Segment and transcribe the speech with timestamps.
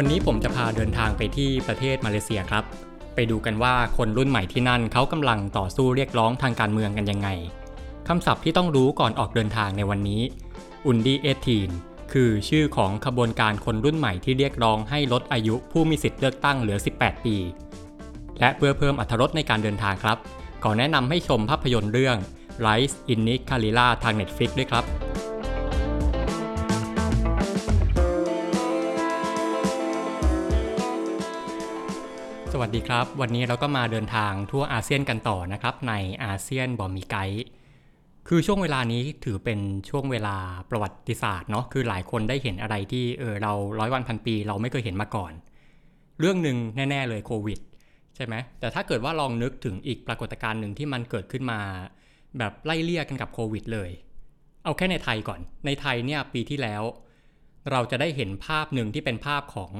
[0.00, 2.64] วันนี้ผมจะพาเดินทางไปที่ประเทศมาเลเซียครับ
[3.14, 7.28] ไปดูกันว่าคนรุ่นใหม่ที่นั่นเขากำลังต่อสู้เรียกร้องทางการเมืองกันยังไง
[8.08, 10.22] คำศัพท์ที่ต้องรู้ก่อนออกเดินทางในวันนี้
[10.86, 11.70] อุนดีเอทีน
[12.12, 17.36] คือชื่อของขบวนการคนรุ่นใหม่ที่เรียกร้องให้ลดอายุผู้มีสิทธิ์เลือกตั้งเหลือ 18 ปี
[18.40, 20.16] และเพื่อเพิ่มอรรถรสในการเดินทางครับ
[20.62, 22.16] ขอแนะนำให้ชมภาพยนตร์เรื่อง
[22.66, 25.05] Rise in Nick c a l i l a ทาง Netflix ด้วยครับ
[32.58, 37.44] สวัสดีครับ วันนี้เราก็มาเดินทางทั่วอาเซียนกันต่อนะครับ ในอาเซียนบอมีไกด์
[38.28, 40.36] คือช่วงเวลานี้ถือเป็นช่วงเวลา
[40.70, 45.32] ประวัติศาสตร์เนาะคือหลายคนได้เห็นอะไรที่เออเราร้อยวันพันปี เราไม่เคยเห็นมาก่อน
[46.20, 47.58] เรื่องหนึ่งแน่ ๆ เลยโควิด
[48.16, 51.60] ใช่ไหมแต่ถ้าเกิดว่าลองนึกถึงอีกปรากฏการณ์หนึ่งที่มันเกิดขึ้นมา
[52.38, 53.90] แบบไล่เลี่ยกันกับโควิดเลย
[54.64, 56.82] เอาแค่ในไทยก่อนในไทยเนี่ยปีที่แล้ว
[57.70, 59.72] เราจะได้เห็นภาพหนึ่งที่เป็นภาพของ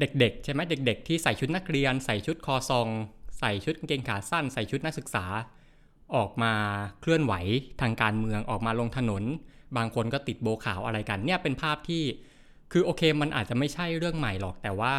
[0.00, 2.88] เด็กๆ ใช่ไหมเด็ก ๆ ที่ใส่ชุดนักเรียน ใส่ชุดคอซอง
[3.38, 5.24] ใส่ชุดกางเกงขาสั้น ใส่ชุดนักศึกษา
[6.16, 6.52] ออกมา
[7.00, 7.34] เคลื่อนไหว
[7.80, 9.22] ทางการเมืองออกมาลงถนน
[9.76, 12.04] บางคนก็ติดโบขาวอะไรกัน เนี่ยเป็นภาพที่
[12.72, 14.96] คือโอเคมันอาจจะไม่ใช่เรื่องใหม่หรอกแต่ว่า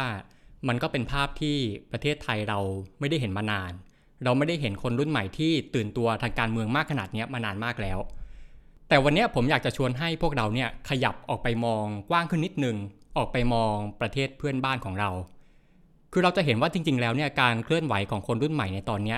[0.68, 1.56] มันก็เป็นภาพที่
[1.92, 2.58] ประเทศไทยเรา
[3.00, 3.72] ไม่ได้เห็นมานาน
[4.24, 7.98] เราไม่ได้เห็นคนรุ่นใหม่ที่ตื่นตัวทางการเมืองมากขนาดนี้มานานมากแล้ว
[8.88, 12.76] แต่วันนี้ผมอยากจะชวนให้พวกเราเนี่ยขยับออกไปมองกว้างขึ้นนิดนึง
[13.16, 15.10] ออกไปมองประเทศเพื่อนบ้านของเรา
[16.12, 19.16] คือเราจะเห็นว่าจริง ๆ แล้วเนี่ยการเคลื่อนไหวของคนรุ่นใหม่ในตอนเนี้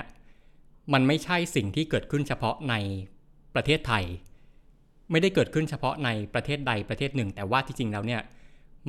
[0.93, 2.75] มันไม่ใช่สิ่งที่เกิดขึ้นเฉพาะใน
[3.55, 4.03] ประเทศไทย
[5.11, 8.21] ไม่ได้เกิดขึ้นเฉพาะในประเทศใดประเทศหนึ่ง แต่ว่าที่จริงแล้วเนี่ย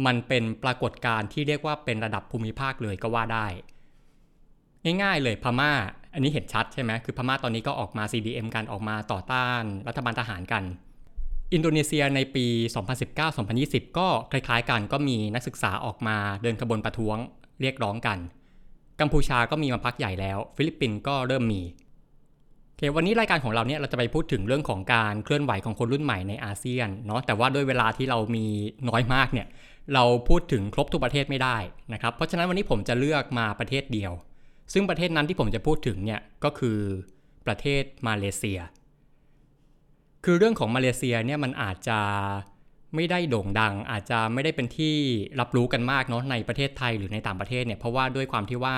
[0.07, 3.47] มันเป็นปรากฏการณ์ที่เรียกว่าเป็นระดับภูมิภาคเลยก็ว่าได้
[5.03, 5.73] ง่ายๆเลยพม่า
[6.15, 10.63] อันนี้เห็นชัดใช่ไหมคือพม่าตอนนี้ก็ออกมา CDM กันออกมาต่อต้านรัฐบาลทหารกัน
[11.55, 12.47] อินโดนีเซียในปี
[13.41, 17.17] 2019-2020 ก็คล้ายๆกันก็มีนักศึกษาออกมาเดินขบวนประท้วง
[17.61, 18.19] เรียกร้องกัน
[19.01, 21.63] กัมพูชาก็มีมาพักใหญ่แล้ว ฟิลิปปินส์ก็เริ่มมี
[22.67, 28.47] โอเควันนี้รายการของเราเนี่ยเราจะไปพูดถึงเรื่องของการเคลื่อนไหวของคนรุ่นใหม่ในอาเซียนเนาะแต่ว่าด้วยเวลาที่เรามี
[28.89, 29.47] น้อยมากเนี่ย
[29.95, 31.57] เราพูดถึงครบทุกประเทศไม่ได้
[31.93, 34.13] นะครับเพราะฉะนั้นวันนี้ผมจะเลือกมาประเทศเดียว
[34.73, 36.79] ซึ่งประเทศนั้นที่ผมจะพูดถึงเนี่ยก็คือ
[37.47, 38.61] ประเทศมาเลเซีย
[40.25, 41.99] คือเรื่องของมาเลเซียเนี่ยมันอาจจะ
[42.95, 44.95] ไม่ได้โด่งดัง อาจจะไม่ได้เป็นที่
[45.41, 48.77] รับรู้กันมากเนาะในประเทศไทยหรือในต่างประเทศเนี่ยเพราะว่าด้วยความที่ว่า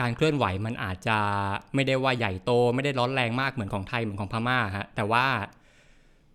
[0.00, 1.18] การเคลื่อนไหวมันอาจจะ
[1.74, 5.26] ไม่ได้ว่าใหญ่โต ไม่ได้ร้อนแรงมากเหมือนของไทยเหมือนของพม่าฮะแต่ว่า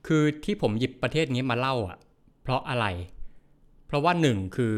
[0.07, 1.97] คือที่ผมหยิบประเทศนี้มาเล่าอะ
[2.43, 2.85] เพราะอะไร
[3.87, 4.75] เพราะว่าหนึ่งคือ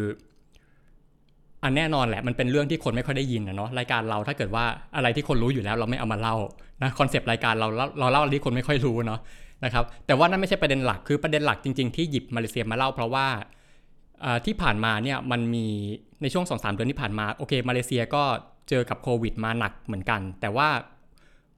[1.63, 6.35] อันแน่นอนแหละมันเป็นเรื่องที่คนไม่ค่อยได้ยินนะเนาะรายการเราถ้าเกิดว่าอะไรที่คนรู้อยู่แล้วเราไม่เอามาเล่า
[6.81, 7.67] นะคอนเซปต์รายการเรา
[7.99, 9.19] เราเล่าอะไรที่คนไม่ค่อยรู้เนาะ
[9.63, 13.27] นะครับแต่ว่านั่นไม่ใช่ประเด็นหลักคือประเด็นหลักจริง ๆ ที่หยิบมาเลเซียมาเล่าเพราะว่า
[14.45, 15.65] ที่ผ่านมาเนี่ยมันมี
[16.21, 18.23] ในช่วง2อสเดือนที่ผ่านมาโอเคมาเลเซียก็
[18.69, 20.69] เจอกับโควิดมาหนักเหมือนกัน แต่ว่า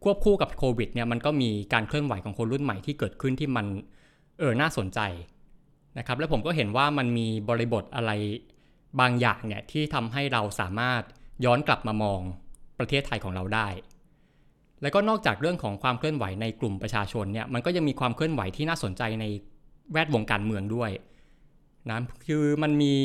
[0.04, 3.66] ควบคู่กับโควิดเนี่ยมันก็มีการเคลื่อนไหวของคนรุ่นใหม่ที่เกิดขึ้นที่มัน
[4.40, 5.00] เออน่าสนใจ
[5.98, 8.12] นะครับแล้วผมก็เห็นว่ามันมีบริบทอะไร
[9.00, 11.02] บางอย่างเนี่ยที่ทำให้เราสามารถ
[11.46, 12.20] ย้อนกลับมามอง
[12.80, 13.68] ประเทศไทยของเราได้
[14.86, 19.26] แล้วก็นอกจากเรื่องของความเคลื่อนไหวในกลุ่มประชาชนเนี่ยมันก็ยังมีความเคลื่อนไหวที่น่าสนใจใน
[19.92, 20.92] แวดวงการเมืองด้วย
[21.90, 22.96] นะคือมันมี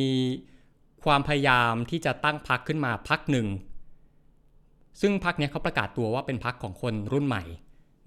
[1.05, 3.47] ความพยายามที่จะตั้งพรรคขึ้นมาพรรคหนึ่ง
[5.01, 7.45] ซึ่งพรรคเนี้ยเขาประกาศตัวว่าเป็นพรรคของคนรุ่นใหม่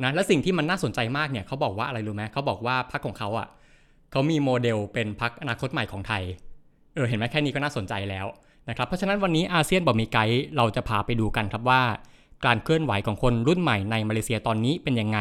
[0.03, 3.47] นะและสิ่งที่มันน่าสนใจมากเนี่ยเขาบอกว่าอะไรรู้ไหมเขาบอกว่าพรรคของเขาอะ
[4.11, 6.23] เขามีโมเดลเป็นพรรคอนาคตใหม่ของไทย
[6.96, 8.26] เออเห็นไหมแค่นี้ก็น่าสนใจแล้ว
[8.69, 11.81] นะครับเพราะฉะนั้นวันนี้อาเซียนบอมีไกด์เราจะพาไปดูกันครับว่า
[12.45, 15.19] การเคลื่อนไหวของคนรุ่นใหม่ในมาเลเซียตอนนี้เป็นยังไง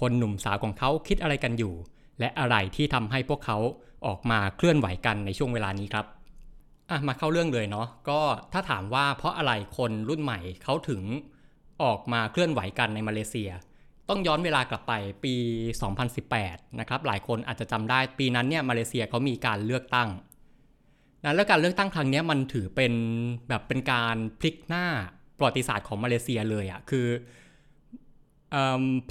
[0.00, 1.74] คนหนุ่มสาวของเขาคิดอะไรกันอยู่
[2.20, 3.58] และอะไรที่ทำให้พวกเขา
[4.06, 6.06] ออกมาเคลื่อนไหวกันในช่วงเวลานี้ครับ
[6.90, 8.20] อะมาเข้าเรื่องเลยเนาะก็
[8.52, 11.02] ถ้าถามว่าเพราะอะไรคนรุ่นใหม่เขาถึง
[11.82, 13.50] ออกมาเคลื่อนไหวกันในมาเลเซีย
[14.08, 14.92] ต้องย้อนเวลากลับไป
[15.24, 15.34] ปี
[16.06, 20.08] 2018 นะครับหลายคนอาจจะจำได้ปีนั้นเนี่ยมาเลเซียเขามีการเลือกตั้ง
[21.24, 22.92] นะแล้วการเลือกตั้งครั้งนี้มันถือเป็น
[23.48, 24.84] แบบเป็นการพลิกหน้า
[25.38, 27.06] ประวัติศาสตร์ของมาเลเซียเลยอะ่ะคือ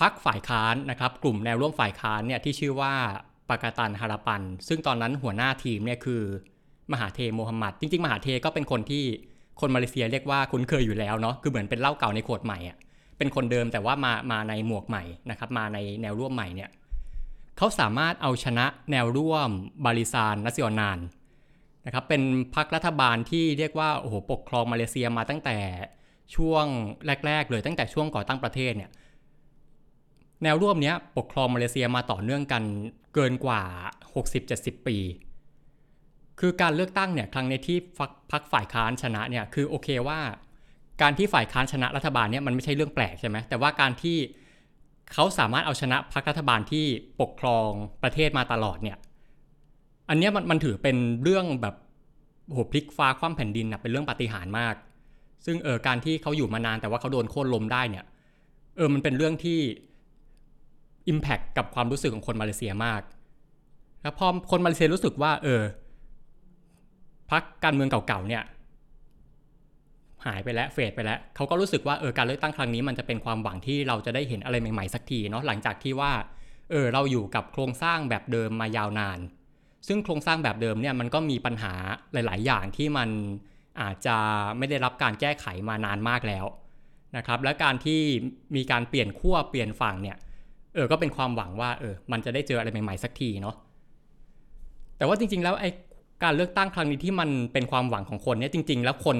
[0.02, 2.94] พรรคฝ่ายค้านนะครับกลุ่มแนวร่วมฝ่ายค้านเนี่ยที่ชื่อว่า
[3.50, 6.22] ปากาตันฮาราปัน ซึ่งตอนนั้นหัวหน้าทีมเนี่ยคือ
[6.92, 9.04] มหาเทโมฮัมหมัด จริง ๆ มหาเทก็เป็นคนที่
[9.60, 12.78] คนมาเลเซียเรียกว่าคุ้นเคยอยู่แล้วเนาะคือเหมือนเป็นเล่าเก่าในขวดใหม่อะ่ะ
[13.18, 16.70] เป็นคนเดิมแต่ว่ามามาในหมวกใหม่นะครับมาในแนวร่วมใหม่เนี่ย
[17.58, 19.50] เขาสามารถเอาชนะแนวร่วม
[19.86, 21.00] บาริซานนัสยอนาน
[21.86, 22.22] นะครับเป็น
[22.56, 25.58] พรรครัฐบาลที่เรียกว่าโอ้โหปกครองมาเลเซียมาตั้งแต่
[26.36, 26.66] ช่วง
[27.26, 28.92] แรก ๆ เลยตั้งแต่ช่วงก่อตั้งประเทศเนี่ย
[30.44, 32.64] แนวร่วมนี้ปกครองมาเลเซียมาต่อเนื่องกัน
[33.14, 33.62] เกินกว่า
[34.24, 34.98] 60-70 ปี
[36.40, 37.78] คือการเลือกตั้งเนี่ยครั้งในที่
[38.32, 40.20] พรรคฝ่ายค้านชนะเนี่ยคือโอเคว่า
[41.02, 44.18] การที่ฝ่ายค้านชนะรัฐบาลเนี่ยมันไม่ใช่เรื่องแปลกใช่ไหมแต่ว่าการที่
[45.14, 46.86] เขาสามารถเอาชนะพรรครัฐบาลที่
[47.22, 47.70] ปกครอง
[48.04, 48.98] ประเทศมาตลอดเนี่ย
[50.10, 51.76] อันนี้มันมันถือเป็นเรื่องแบบ
[52.52, 54.76] โหพลิกฟ้าคว่ำแผ่นดินนะเป็นเรื่องปาฏิหาริย์มาก
[55.45, 58.06] ซึ่งเออการที่เขาอยู่มานานแต่ว่าเขาโดนโค่นล้มได้เนี่ย
[58.78, 59.60] เออมันเป็นเรื่องที่
[61.12, 63.01] Impact กับความรู้สึกของคนมาเลเซียมาก
[64.01, 65.62] แล้วพอคนมาเลเซียรู้สึกว่า เออ
[67.31, 68.44] พักการเมืองเก่าๆเนี่ย
[70.25, 76.12] หายไปแล้วเฟดไปแล้วเขาก็รู้สึกว่าเออการเลือกตั้งครั้งนี้มันจะเป็นความหวังที่เราจะได้เห็นอะไรใหม่ๆสักทีเนาะหลังจากที่ว่า
[76.72, 79.19] เออเราอยู่กับโครงสร้างแบบเดิมมายาวนาน
[79.88, 81.74] ซึ่งโครงสร้างแบบเดิมเนี่ยมันก็มีปัญหา
[82.13, 83.10] หลาย ๆ อย่างที่มัน
[83.82, 84.16] อาจจะ
[84.58, 86.46] ไม่ได้รับการแก้ไขมานานมากแล้ว
[87.18, 88.02] นะครับ และการที่
[88.56, 90.18] มีการเปลี่ยนขั้วเปลี่ยนฝั่งเนี่ย
[90.76, 93.56] เออก็เป็นความหวังว่าเออมันจะได้เจออะไรใหม่ๆสักทีเนาะ
[94.98, 95.70] แต่ว่าจริง ๆ แล้วไอ้
[96.24, 99.18] การเลือกตั้งครั้งนี้ที่มันเป็นความหวังของคนเนี่ยจริง ๆ แล้วคน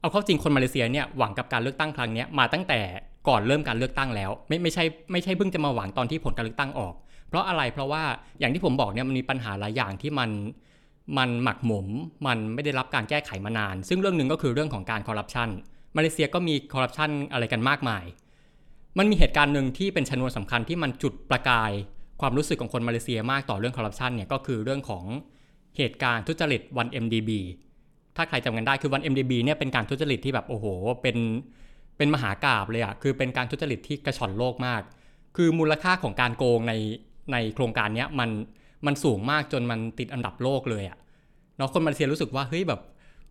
[0.00, 2.80] เอาเข้าจริงคนมาเลเซียเนี่ยหวังกับการเลือกตั้งครั้งนี้มาตั้งแต่
[3.28, 6.94] ก่อนเริ่มการเลือกตั้งแล้ว ไม่ไม่ใช่ไม่ใช่เพิ่งจะมาหวังตอนที่ผลการเลือกตั้งออก
[7.28, 8.02] เพราะอะไรเพราะว่า
[8.40, 10.30] อย่างที่ผมบอกเนี่ยมันมีปัญหาหลายอย่างที่มัน
[11.18, 11.86] มันหมักหมม
[12.26, 15.48] มันไม่ได้รับการแก้ไขมานาน ซึ่งเรื่องหนึ่งก็คือเรื่องของการคอร์รัปชัน
[15.96, 18.04] มาเลเซียก็มีคอร์รัปชันอะไรกันมากมาย
[18.98, 21.72] มันมีเหตุการณ์หนึ่งที่เป็นชนวนสำคัญที่มันจุดประกาย
[22.20, 25.04] ความรู้สึกของคนมาเลเซียมากต่อเรื่องคอร์รัปชันเนี่ยก็คือเรื่องของ
[25.76, 27.30] เหตุการณ์ทุจริตวัน MDB
[28.16, 30.66] ถ้าใครจำกันได้คือวัน MDB เนี่ยเป็นการทุจริตที่แบบโอ้โห
[31.02, 31.16] เป็น
[31.96, 34.82] เป็นมหากราบเลยอะคือเป็นการทุจริตที่กระชอนโลกมาก
[35.36, 36.74] คือมูลค่าของการโกงใน
[37.32, 38.30] ในโครงการนี้มัน
[38.86, 40.98] มันสูงมากจนมันติดอันดับโลกเลยอะ
[41.58, 42.80] เนาะคนมาเลเซียรู้สึกว่าเฮ้ยแบบ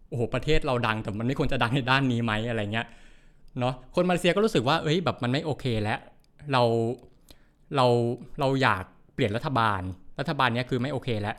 [0.09, 2.87] โอ้โหประเทศเราดังแต่มันไม่ควรจะดังในด้านนี้ไหมอะไรเงี้ย
[3.59, 5.99] เนาะคนมาเลเซียก็รู้สึกว่าเอ้ยแบบมันไม่โอเคแล้ว
[6.51, 6.61] เรา
[7.75, 7.85] เรา
[8.39, 8.83] เราอยาก
[9.13, 9.81] เปลี่ยนรัฐบาล
[10.19, 11.35] รัฐบาลเนี้ยคือไม่โอเคแล้ว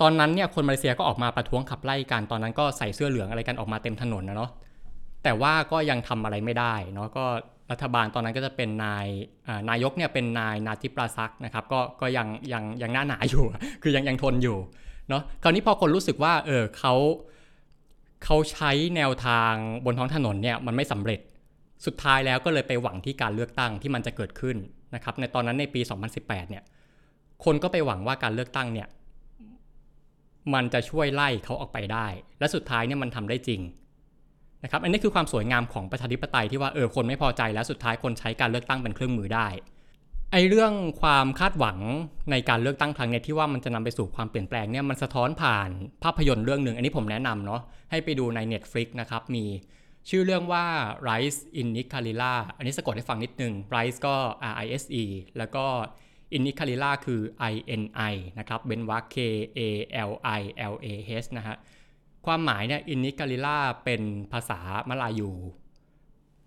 [0.00, 4.50] ตอนนั้นเนี่ยคนมาเลเซียก็ออกมาประท้วงขับไล่กันตอนนั้นก็ใส่เสื้อเหลืองอะไรกันออกมาเต็มถนนนะเนาะ
[5.24, 7.24] แต่ว่าก็ยังทำอะไรไม่ได้เนาะก็
[7.70, 9.06] รัฐบาลตอนนั้นก็จะเป็นนาย
[9.70, 13.44] นายกเนี่ยเป็นนายนาจิปราซักนะครับก็ก็ยังยังยังหน้าหนาอยู่
[13.82, 14.58] คือยังยังทนอยู่
[15.08, 16.94] เนาะคราวนี้พอคนรู้สึกว่าเออเขา
[18.24, 19.52] เขาใช้แนวทาง
[19.84, 21.20] บนท้องถนนเนี่ยมันไม่สำเร็จ
[21.86, 24.56] สุดท้ายแล้วก็เลยไปหวังที่การเลือกตั้งที่มันจะเกิดขึ้น
[24.94, 25.80] นะครับในตอนนั้นในปี
[26.16, 26.64] 2018 เนี่ย
[27.44, 28.88] คนก็ไปหวังว่าการเลือกตั้งเนี่ย
[30.54, 32.06] มันจะช่วยไล่เขาออกไปได้
[32.38, 33.60] และสุดท้ายเนี่ยมันทำได้จริง
[34.62, 39.48] นะครับอันนี้คือความสวยงามของประชาธิปไตยที่ว่าเออคนไม่พอใจแล้วสุดท้ายคนใช้การเลือกตั้งเป็นเครื่องมือได้
[40.32, 41.78] ไอเรื่องความคาดหวัง
[42.30, 45.70] ในการเลือกตั้งครั้งนี้ที่ว่ามันจะนำไปสู่ความเปลี่ยนแปลงเนี่ยมันสะท้อนผ่าน
[46.04, 47.60] ภาพยนตร์เรื่องหนึ่งอันนี้ผมแนะนำเนาะ
[47.90, 49.44] ให้ไปดูใน Netflix นะครับมี
[50.08, 50.64] ชื่อเรื่องว่า
[51.08, 54.16] Rise in Nicarilla อันนี้สะกดให้ฟังนิดนึง Rise ก็
[54.52, 55.04] R I S E
[55.38, 55.64] แล้วก็
[56.36, 57.20] in Nicarilla คือ
[57.52, 57.82] I N
[58.12, 59.16] I นะครับเบนวา K
[59.58, 59.60] A
[60.10, 60.40] L I
[60.72, 60.86] L A
[61.24, 61.56] H นะฮะ
[62.26, 65.30] ความหมายเนี่ย in Nicarilla เป็นภาษามลายู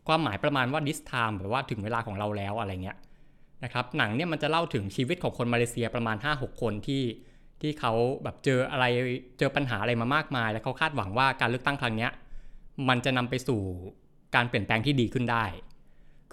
[0.07, 2.97] ความหมายประมาณว่า this time แบบว่าถึงเวลาของเราแล้วอะไรเงี้ย
[3.63, 7.03] นะครับหนังเนี่ยมันจะเล่าถึงชีวิตของคนมาเลเซียประมาณ 5-6 คนที่
[7.61, 8.85] ที่เขาแบบเจออะไร
[9.39, 12.11] เจอปัญหาอะไรมามากมาย แล้วเขาคาดหวังว่าการเลือกตั้งครั้งเนี้ย
[12.89, 13.61] มันจะนำไปสู่
[14.35, 15.45] การเปลี่ยนแปลงที่ดีขึ้นได้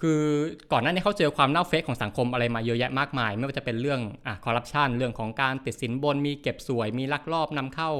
[0.01, 0.21] คือ
[0.71, 7.91] ก่อนหน้านี้เขาเจอความเน่าเฟะของสังคมอะไรมาเยอะแยะมากมาย ไม่ว่าจะเป็นเรื่องอะคอร์รัปชันเรื่องของการติดสินบนมีเก็บส่วย มีลักลอบนำเข้า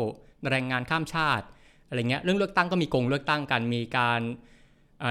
[0.50, 1.46] แรงงานข้ามชาติ
[1.88, 4.22] อะไรเงี้ยเรื่องเลือกตั้งก็มีโกงเลือกตั้งกันมีการ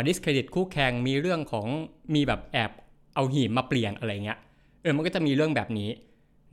[0.09, 1.67] discredit คู่แข่งมีเรื่องของ
[2.15, 2.71] มีแบบแอบ
[3.15, 4.39] เอาหีบมาเปลี่ยนอะไรเงี้ย
[4.83, 5.91] เออมันก็จะมีเรื่องแบบนี้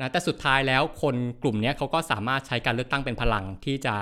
[0.02, 3.96] นะแต่สุดท้ายแล้วคนกลุ่มนี้เขาก็สามารถใช้การเลือกตั้งเป็นพลังที่จะ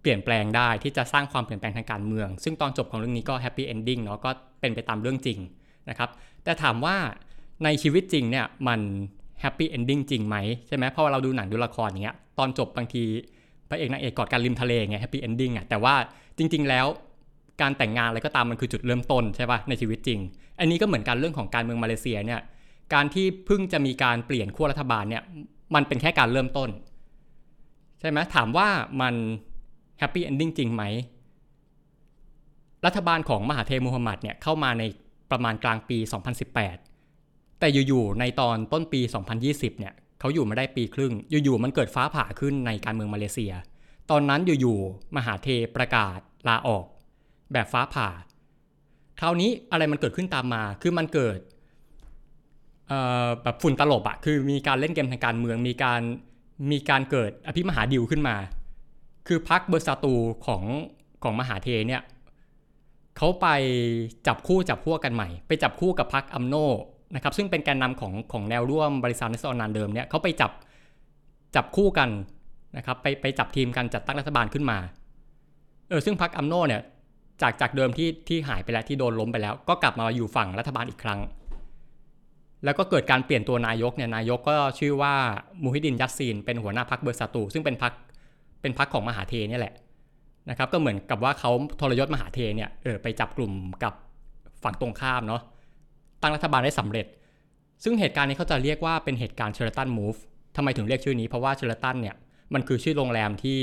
[0.00, 5.38] เปลี่ยนแปลงได้ที่จะสร้างความเปลี่ยนแปลงทางการเมือง ซึ่งตอนจบของเรื่องนี้ก็ happy ending เนาะก็เป็นไปตามเรื่องจริง
[5.88, 6.10] นะครับ
[6.44, 6.96] แต่ถามว่า
[7.64, 8.80] ในชีวิตจริงเนี่ยมัน
[9.40, 10.36] happy ending จริงไหม
[10.66, 13.04] ใช่ไหมเพราะว่าเราดูหนังดูละครอย่างเงี้ยตอนจบบางที
[13.70, 15.94] พระเอกนางเอกกอดกันริมทะเลไง happy ending อะแต่ว่า
[16.38, 16.86] จริง ๆ แล้ว
[17.60, 20.18] การแต่งงานอะไรก็ตามมันคือจุดเริ่มต้นใช่ป่ะในชีวิตจริง
[20.58, 22.40] อันนี้ก็เหมือนกันเรื่องของการเมืองมาเลเซียเนี่ย
[22.94, 25.22] การที่เพิ่งจะมีการเปลี่ยนขั้วรัฐบาลเนี่ย
[25.74, 26.70] มันเป็นแค่การเริ่มต้น
[28.00, 28.68] ใช่ไหมถามว่า
[29.00, 29.14] มัน
[29.98, 30.82] happy ending จริงไหม
[32.86, 34.84] รัฐบาลของมหาเทมูฮัมหมัดเนี่ยเข้ามาใน
[35.30, 35.98] ประมาณกลางปี
[36.78, 39.00] 2018 แต่อยู่ๆในตอนต้นปี
[39.40, 39.94] 2020 เนี่ย
[40.26, 43.52] เขาอยู่มาได้ปีครึ่ง อยู่ๆมันเกิดฟ้าผ่าขึ้นในการเมืองมาเลเซีย
[44.10, 46.18] ตอนนั้นอยู่ๆมหาเทประกาศ
[46.48, 46.84] ลาออก
[47.52, 48.08] แบบฟ้าผ่า
[49.20, 51.38] คราวนี้อะไรมันเกิดขึ้นตามมา คือมันเกิด
[53.42, 56.00] แบบฝุ่นตลบอะคือมีการเล่นเกมทางการเมือง มีการ
[56.72, 58.36] มีการเกิดอภิมหาดิวขึ้นมา
[59.26, 60.14] คือพักเบอร์ซาตู
[60.46, 60.62] ของ
[61.22, 62.02] ของมหาเทเนี่ย
[63.16, 63.46] เขาไป
[64.26, 66.54] จับคู่จับพวกกันใหม่ ไปจับคู่กับพักอัมโน
[67.14, 70.50] นะครับซึ่งเป็นแกนนำของของแนวร่วมบริษัทนิสโอนานเดิมเนี่ยเขาไปจับ
[71.56, 72.08] จับคู่กัน
[72.76, 74.78] นะครับไปไปจับทีมกันจัดตั้งรัฐบาลขึ้นมา
[75.88, 76.82] เออซึ่งพักอัมโนเนี่ย
[77.42, 81.20] จากจากเดิมที่ที่หายไปแล้วที่โดนล้มไปแล้ว ก็กลับมาอยู่ฝั่งรัฐบาลอีกครั้ง
[82.64, 85.14] แล้วก็เกิดการเปลี่ยนตัวนายกเนี่ยนายกก็ชื่อว่า
[85.62, 87.92] มูฮิดินยัสซีนเป็นหัวหน้าพรรคเบอร์ซาตูซึ่งเป็นพรรค
[88.62, 89.74] เป็นพรรคของมหาเทเนี่ยแหละ
[90.50, 93.52] นะครับก็เหมือนกับว่าเขาทรยศมหาเทเนี่ยเออไปจับกลุ่ม
[93.84, 93.94] กับ
[94.64, 97.06] ฝั่งตรงข้ามเนาะตั้งรัฐบาลได้สำเร็จ
[97.84, 100.14] ซึ่งเหตุการณ์นี้เขาจะเรียกว่าเป็นเหตุการณ์ Sheraton Move
[100.56, 102.16] ทำไมถึงเรียกชื่อนี้เพราะว่า Sheraton เนี่ย
[102.54, 103.58] มันคือชื่อโรงแรมที่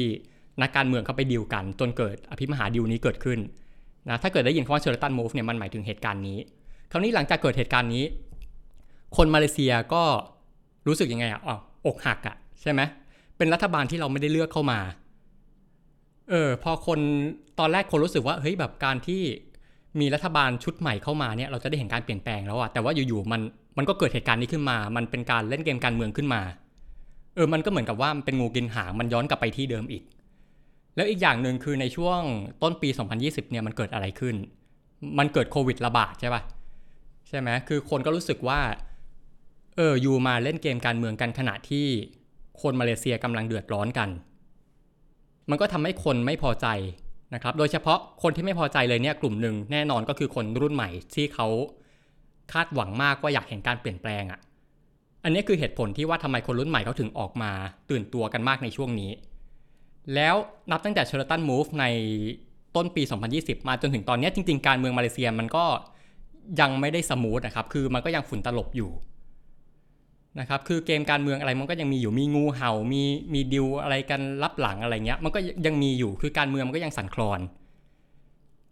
[0.62, 3.39] นักการเมืองเขาไปดีลกัน จนเกิดอภิมหาดีลนี้เกิดขึ้น
[4.10, 6.39] นะถ้าเกิดได้ยินคำว่า Sheraton Move เนี่ยมันหมายถึงเหตุการณ์นี้
[6.91, 8.03] คราวนี้หลังจากเกิดเหตุการณ์นี้
[9.17, 10.03] คนมาเลเซียก็
[10.88, 11.53] รู้สึกยังไงอะอ๋
[11.88, 12.82] อกหักอะใช่ไหม
[13.38, 14.79] เป็นรัฐบาลที่เราไม่ได้เลือกเข้ามา
[16.29, 17.00] เออพอคน
[17.60, 19.22] ตอนแรกคนรู้สึกว่าเฮ้ยแบบการที่
[20.00, 23.41] มีรัฐบาลชุดใหม่เข้ามาเนี่ยเราจะได้เห็นการเปลี่ยนแปลงแล้วอะแต่ว่าอยู่ๆมัน
[23.77, 26.41] มันก็เกิดเหตุการณ์นี้ขึ้นมา มันเป็นการเล่นเกมการเมืองขึ้นมา
[27.35, 30.03] เออมันก็เหมือนกับว่ามันเป็นงูกินหางมันย้อนกลับไปที่เดิมอีก
[30.95, 32.19] แล้วอีกอย่างหนึ่งคือในช่วง
[32.63, 34.35] ต้นปี 2020 เนี่ยมันเกิดอะไรขึ้น
[35.19, 36.41] มันเกิดโควิดระบาดใช่ปะ
[37.27, 38.59] ใช่ไหมคือคนก็รู้สึกว่า
[39.75, 41.85] เอออยู่มาเล่นเกมการเมืองกันขณะที่
[42.62, 44.09] คนมาเลเซียกำลังเดือดร้อนกัน
[45.50, 46.67] มันก็ทำให้คนไม่พอใจ
[47.33, 51.47] นะครับโดยเฉพาะคนที่ไม่พอใจเลยเนี่ยกลุ่มหนึ่งแน่นอนก็คือคนรุ่นใหม่ที่เขา
[52.53, 54.39] คาดหวังมากว่าอยากเห็นการเปลี่ยนแปลงอะ่ะ
[55.23, 57.51] อันนี้คือเหตุผลที่ว่าทำไมคนรุ่นใหม่เขาถึงออกมา
[57.89, 59.11] ตื่นตัวกันมากในช่วงนี้
[60.15, 60.35] แล้ว
[60.71, 61.85] นับตั้งแต่ Sheraton Move ใน
[62.75, 63.03] ต้นปี
[63.35, 65.65] 2020 มาจนถึงตอนนี้จริง ๆ การเมืองมาเลเซียมันก็
[66.59, 68.91] ยังไม่ได้ smooth นะครับ คือมันก็ยังฝุ่นตลบอยู่
[70.39, 73.01] นะครับคือเกมการเมืองอะไรมันก็ยังมีอยู่มีงูเห่ามี
[73.33, 77.39] มีดีลอะไรกันลับหลังอะไรเงี้ยมันก็ยังมีอยู่คือการเมืองมันก็ยังสั่นคลอน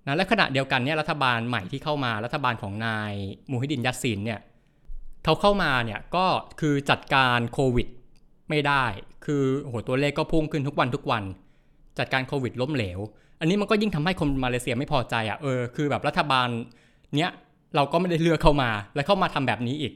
[0.07, 3.13] นะและขณะเดียวกันเนี่ยรัฐบาลใหม่ที่เข้ามารัฐบาลของนาย
[3.51, 4.39] มูฮิดินยัสซินเนี่ย
[5.25, 6.25] เขาเข้ามาเนี่ยก็
[6.59, 7.87] คือจัดการโควิด
[8.49, 8.85] ไม่ได้
[9.25, 11.23] คือโหตัวเลขก็พุ่งขึ้นทุกวันทุกวัน
[11.99, 12.99] จัดการโควิดล้มเหลว
[13.39, 16.47] อันนี้มันก็ยิ่งทำให้คนมาเลเซียไม่พอใจอะเออคือแบบรัฐบาล
[17.15, 17.31] เนี้ย
[17.75, 19.93] เราก็ไม่ได้เลือกเข้ามา แล้วเข้ามาทำแบบนี้อีก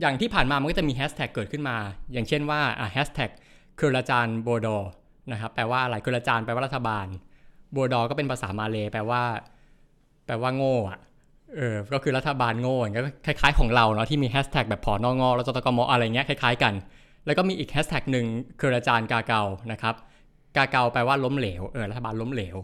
[0.00, 1.76] อย่างที่ผ่านมามันก็จะมีแฮชแท็กเกิดขึ้นมา
[2.12, 2.60] อย่างเช่นว่า
[2.92, 3.30] แฮชแท็ก
[3.76, 4.78] kerajaan bodoh
[5.32, 7.06] นะครับแปลว่าอะไร kerajaan แปลว่ารัฐบาล
[7.72, 9.22] bodoh ก็เป็นภาษามาเลย์แปลว่า
[10.26, 10.98] แปลว่าโง่อะ
[11.56, 16.74] เออ ก็คือรัฐบาลโง่อย่างเงี้ยคล้ายๆของเราเนาะที่มีแฮชแท็กแบบพอนองอแล้วจตกมอะไรเงี้ยคล้ายๆกัน
[17.26, 18.26] แล้วก็มีอีกแฮชแท็กหนึ่ง
[18.58, 19.94] kerajaan gagal นะครับ
[20.56, 22.56] gagal แปลว่าล้มเหลวเออรัฐบาลล้มเหลว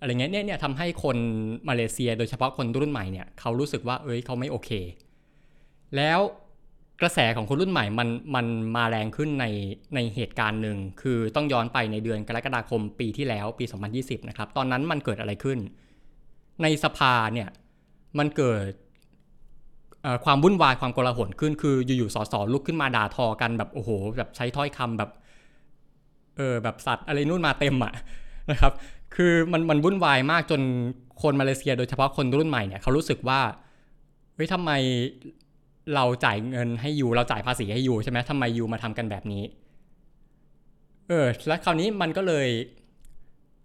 [0.00, 1.16] อะไรเงี้ยเนี่ยเนี่ยทำให้คน
[1.68, 4.70] มาเลเซียโดยเฉพาะคนรุ่นใหม่เนี่ยเขารู้สึกว่าเอ้ยเขาไม่โอเค
[5.96, 6.20] แล้ว
[7.00, 8.46] กระแสของคนรุ่นใหม่มันมัน
[8.76, 9.46] มาแรงขึ้นใน
[9.94, 13.64] ในเหตุการณ์หนึ่ง คือต้องย้อนไปในเดือนกรกฎาคมปีที่แล้วปี
[13.96, 15.58] 2020 นะครับ ตอนนั้นมันเกิดอะไรขึ้น
[16.62, 17.48] ในสภาเนี่ย
[18.18, 18.70] มันเกิด
[20.24, 25.10] ความวุ่นวายความโกลาหลขึ้น คืออยู่ๆสสลุกขึ้นมาด่าทอกันแบบโอ้โหแบบใช้ถ้อยคำแบบ
[26.36, 27.92] เออแบบสัตว์อะไรนู่นมาเต็มอะ
[28.50, 28.72] นะครับ
[29.14, 30.60] คือมันมันวุ่นวายมากจน
[31.22, 33.40] คนมาเลเซีย โดยเฉพาะคนรุ่นใหม่เนี่ยเขารู้สึกว่า
[34.34, 34.70] เฮ้ยทำไม
[35.94, 39.42] เราจ่ายเงินให้ยูเราจ่ายภาษีให้ยูใช่ไหมทำไมยูมาทำกันแบบนี้
[41.08, 42.48] เออ แล้วคราวนี้มันก็เลย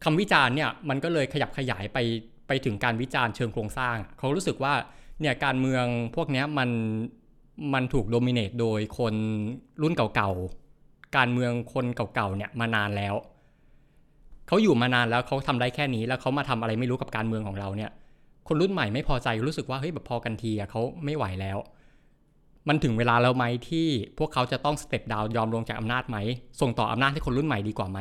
[0.04, 1.98] คำวิจารณ์เนี่ย มันก็เลยขยับขยายไป
[2.48, 4.74] ไปถึงการวิจารณ์เชิงโครงสร้าง เขารู้สึกว่า
[5.22, 5.86] เนี่ยการเมือง
[6.16, 6.70] พวกนี้มัน
[7.74, 9.14] มันถูก dominate โดยคน
[9.82, 13.16] รุ่นเก่าๆ การเมืองคนเก่าๆเนี่ยมานานแล้ว
[14.48, 17.92] เขาอยู่มานานแล้วเขาทำได้แค่นี้ แล้วเขามาทำอะไรไม่รู้กับการเมืองของเราเนี่ย
[18.48, 21.58] คนรุ่นใหม่ไม่พอใจรู้สึกว่าเฮ้ยแบบพอกันทีอะเขาไม่ไหวแล้ว
[22.70, 26.18] มันถึงเวลาแล้วไหมที่พวกเขาจะต้อง step down ยอมลงจากอำนาจไหม
[26.62, 28.00] ส่งต่ออำนาจให้คนรุ่นใหม่ดีกว่าไหม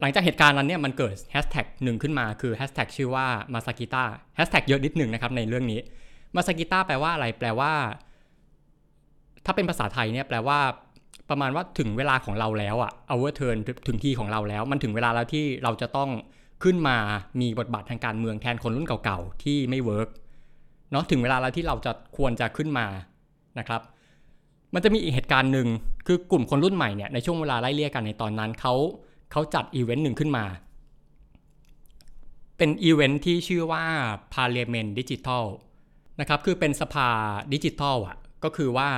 [0.00, 4.04] หลังจากเหตุการณ์นั้นเนี่ยมันเกิดแฮชแท็กหนึ่งขึ้นมาคือแฮชแท็กชื่อว่า masa kita
[4.36, 5.80] แฮชแท็กเยอะนิดหนึ่งนะครับในเรื่องนี้
[6.34, 7.72] masa kita แปลว่าอะไร แปลว่า
[9.44, 10.58] ถ้าเป็นภาษาไทยเนี่ยแปลว่า
[11.30, 16.10] ประมาณว่าถึงเวลาของเราแล้วอะ our turn ถึงทีของเราแล้ว มันถึงเวลาแล้วที่เราจะต้อง
[16.62, 16.96] ขึ้นมา
[17.40, 20.08] มีบทบาททางการเมืองแทนคนรุ่นเก่าๆ ที่ไม่ work
[20.90, 22.86] เนาะถึงเวลาแล้วที่เราจะควรจะขึ้นมา
[23.58, 23.80] นะครับ
[24.74, 25.68] มันจะมีอีกเหตุการณ์หนึ่ง
[26.06, 28.74] คือกลุ่มคนรุ่นใหม่เนี่ยในช่วงเวลาไล่เลี่ยกันในตอนนั้นเขา
[29.32, 30.44] เขาจัดอีเวนต์หนึ่งขึ้นมา
[32.56, 33.84] เป็นอีเวนต์ที่ชื่อว่า
[34.34, 35.44] Parliament Digital
[36.20, 37.08] นะครับคือเป็นสภา
[37.52, 38.90] ดิจิทัลอะก็คือว่า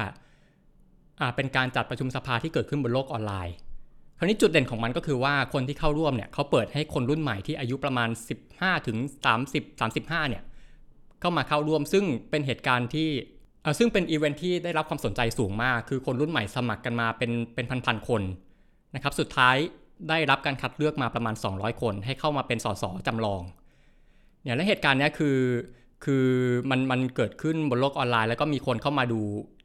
[1.21, 3.55] อ่าเป็นการจัดประชุมสภาที่เกิดขึ้นบนโลกออนไลน์
[4.19, 8.09] คราวนี้จุดเด่นของมันก็คือว่าคนที่เข้าร่วมเนี่ยเขาเปิดให้คนรุ่นใหม่ที่อายุประมาณ
[8.49, 8.97] 15 ถึง
[9.45, 10.43] 30 35 เนี่ย
[11.21, 13.11] เข้ามาเข้าร่วม ซึ่งเป็นเหตุการณ์ที่
[13.79, 18.23] ซึ่งเป็นอีเวนท์ที่ได้รับความสนใจสูงมาก คือคนรุ่นใหม่สมัครกันมาเป็นเป็นพันๆคน
[18.95, 19.57] นะครับสุดท้าย
[20.09, 23.43] ได้รับการคัดเลือกมาประมาณ 200 คน ให้เข้ามาเป็นสสจำลอง
[24.43, 25.39] เนี่ยและเหตุการณ์นี้คือ
[26.05, 26.27] คือ
[26.71, 29.21] มันมันเกิดขึ้นบนโลกออนไลน์ แล้วก็มีคนเข้ามาดู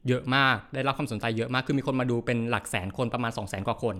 [0.08, 3.96] เยอะมาก ได้รับความสนใจเยอะมาก คือมีคนมาดูเป็นหลักแสนคนประมาณ 2 0 0 0 0 0กว่าคน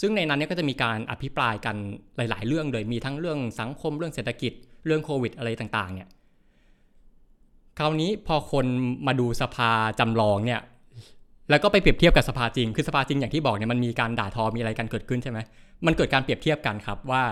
[0.00, 1.76] ซึ่งในนั้นเนี่ยก็จะมีการอภิปรายกัน
[2.16, 4.52] หลาย ๆ เรื่องเลยมีทั้งเรื่องสังคมเรื่องเศรษฐกิจ
[4.86, 6.08] เรื่องโควิดอะไรต่างๆเนี่ย
[7.82, 8.66] คราวนี้พอคน
[9.06, 9.70] มาดูสภา
[10.00, 10.60] จำลองเนี่ย
[11.50, 15.38] แล้วก็ไปเปรียบเทียบกับสภาจริง คือสภาจริงอย่างที่บอกเนี่ยมันมีการด่าทอมีอะไรกันเกิดขึ้นใช่ไหม
[15.86, 17.22] มันเกิดการเปรียบเทียบกันครับว่า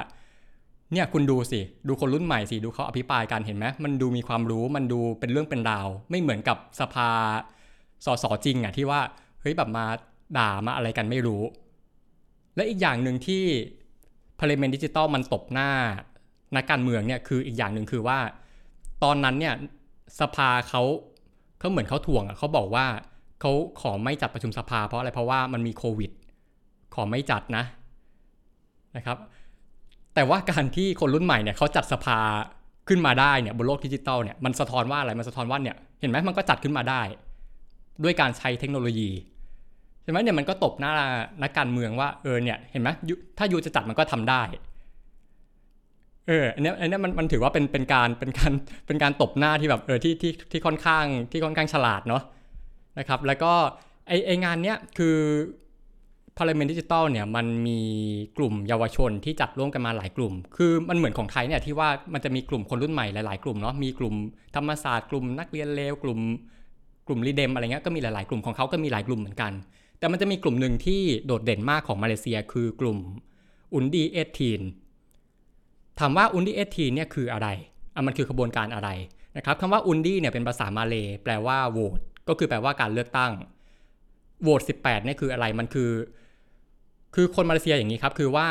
[0.92, 7.08] เนี่ยคุณดูสิ ดูคนรุ่นใหม่สิ ดูเขาอภิปรายกันเห็นไหมมันดูมีความรู้มันดูเป็นเรื่องเป็นราว ไม่เหมือนกับสภา
[8.04, 9.00] สสจริงอะที่ว่า
[9.40, 9.86] เฮ้ยแบบมา
[10.38, 11.42] ด่ามาอะไรกันไม่รู้
[12.56, 13.44] และอีกอย่างหนึ่งที่
[14.38, 15.70] Parliament Digital มันตบหน้า
[16.56, 18.18] นักการเมืองเนี่ยคืออีกอย่างหนึ่งคือว่า
[19.04, 19.54] ตอนนั้นเนี่ย
[20.20, 20.82] สภาเขา
[21.58, 22.86] เขาเหมือนเขาถ่วงอะเขาบอกว่า
[23.40, 26.10] เขาขอไม่จัดประชุมสภา เพราะอะไรเพราะว่ามันมีโควิด
[26.94, 27.64] ขอไม่จัดนะ
[28.96, 29.18] นะครับ
[30.14, 32.18] แต่ว่าการที่คนรุ่นใหม่เนี่ยเขาจัดสภา
[32.88, 37.02] ขึ้นมาได้เนี่ยบนโลกดิจิตอลเนี่ยมันสะท้อนว่าอะไรมันสะท้อนว่าเนี่ยเห็นไหมมันก็จัดขึ้นมาได้
[38.04, 39.10] ด้วยการใช้เทคโนโลยี
[40.02, 40.92] ใช่ไหมเนี่ยมันก็ตบหน้า
[41.42, 42.88] นักการเมืองว่าเออเนี่ยเห็นไหม
[43.38, 44.42] ถ้ายูจะจัดมันก็ทำได้
[46.28, 48.52] เอออันนี้อันนี้มันมันถือว่าเป็นเป็นการเป็นการ
[48.86, 52.22] เป็นการตบหน้าที่แบบเออที่ที่ที่ค่อนข้างที่ค่อนข้างฉลาดเนาะ
[52.98, 53.52] นะครับแล้วก็
[54.08, 55.16] ไอไองานเนี้ยคือ
[56.36, 57.80] Parliament Digital เนี่ยมันมี
[58.38, 64.14] กลุ่มเยาวชนที่จัดร่วมกันมาหลายกลุ่ม คือมันเหมือนของไทยเนี่ยที่ว่ามันจะมีกลุ่มคนรุ่นใหม่หลาย ๆ กลุ่มเนาะมีกลุ่ม
[64.56, 66.20] ธรรมศาสตร์กลุ่มนักเรียนเลวกลุ่ม
[67.06, 69.52] กลุ่ม REDEM อะไรเงี้ยก็มีหลาย ๆ กลุ่มของเขาก็มีหลายกลุ่มเหมือนกัน
[69.98, 72.98] แต่มันจะมีกลุ่มหนึ่งที่โดดเด่นมากของมาเลเซีย คือกลุ่ม
[73.74, 74.60] Undi eighteen
[75.98, 77.48] ถามว่า Undi eighteen เนี่ยคืออะไร
[77.94, 78.90] อะมันคือขบวนการอะไร
[79.36, 83.32] นะครับคำว่า undi เนี่ยเป็นภาษามาเลย์แปลว่าโหวตก็คือแปลว่าการเลือกตั้ง
[84.42, 85.90] โหวต18เนี่ยคืออะไรมันคือ
[87.14, 88.46] คือคนมาเลเซียอย่างนี้ครับ คือว่า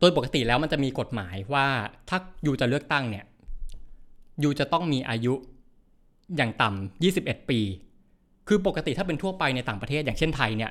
[0.00, 1.66] โดยปกติแล้วมันจะมีกฎหมายว่า
[2.08, 3.24] ถ้าอยู่จะเลือกตั้งเนี่ย
[4.40, 5.34] อยู่จะต้องมีอายุ
[6.36, 7.60] อย่างต่ำ21 ปี
[8.48, 10.70] คือปกติถ้าเป็นทั่วไปในต่างประเทศอย่างเช่นไทยเนี่ย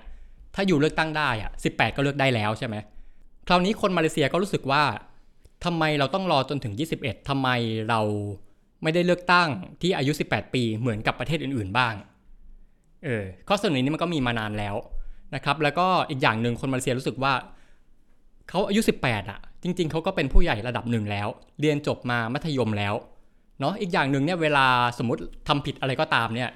[0.55, 2.75] ถ้าอยู่เลือกตั้งได้อะ18 ก็เลือกได้แล้วใช่ไหม
[3.47, 4.83] คราวนี้คนมาเลเซียก็รู้สึกว่า
[5.65, 7.49] ทำไมเราต้องรอจนถึง 21ทำไม
[7.89, 7.99] เรา
[8.83, 9.49] ไม่ได้เลือกตั้ง
[9.81, 11.93] ที่อายุ 18 ปีเหมือนกับประเทศอื่นๆบ้าง
[13.03, 14.75] เออ ข้อเสนอนี้มันก็มีมานานแล้ว
[15.35, 17.33] นะครับ แล้วก็อีกอย่างหนึ่งคนมาเลเซียรู้สึกว่า
[18.49, 21.27] เขาอายุ 18อะจริง ๆเขาก็เป็นผู้ใหญ่ระดับหนึ่งแล้ว
[21.59, 22.93] เรียนจบมามัธยมแล้ว
[23.59, 24.65] เนาะอีกอย่างหนึ่งเนี่ยเวลา
[24.97, 26.51] สมมติทำผิดอะไรก็ตามเนี่ย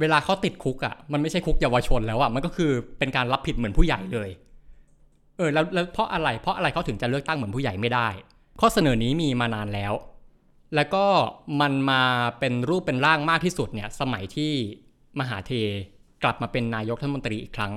[0.00, 4.28] เวลาเขาติดคุกอะ มันไม่ใช่คุกเยาวชนแล้วอะมันก็คือเป็นการรับผิดเหมือนผู้ใหญ่เลย
[5.38, 8.08] เออแล้วแล้วเพราะอะไรเพราะอะไรเขาถึงจะเลือกตั้งเหมือนผู้ใหญ่ไม่ได้
[8.60, 9.92] ข้อเสนอนี้มีมานานแล้ว
[10.74, 11.04] แล้วก็
[11.60, 12.02] มันมา
[12.38, 14.52] เป็นรูปเป็นร่างมากที่สุดเนี่ยสมัยที่
[15.20, 15.52] มหาเท
[16.22, 17.72] กลับมาเป็นนายกรัฐมนตรีอีกครั้ง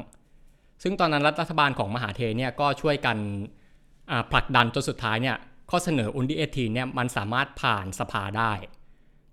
[0.83, 3.17] ซึ่งตอนนั้นรัฐบาลของมหาเทเนี่ยก็ช่วยกัน
[4.31, 5.37] ผลักดันจนสุดท้ายเนี่ย
[5.69, 8.53] ข้อเสนออุนดีเอทีเนี่ยมันสามารถผ่านสภาได้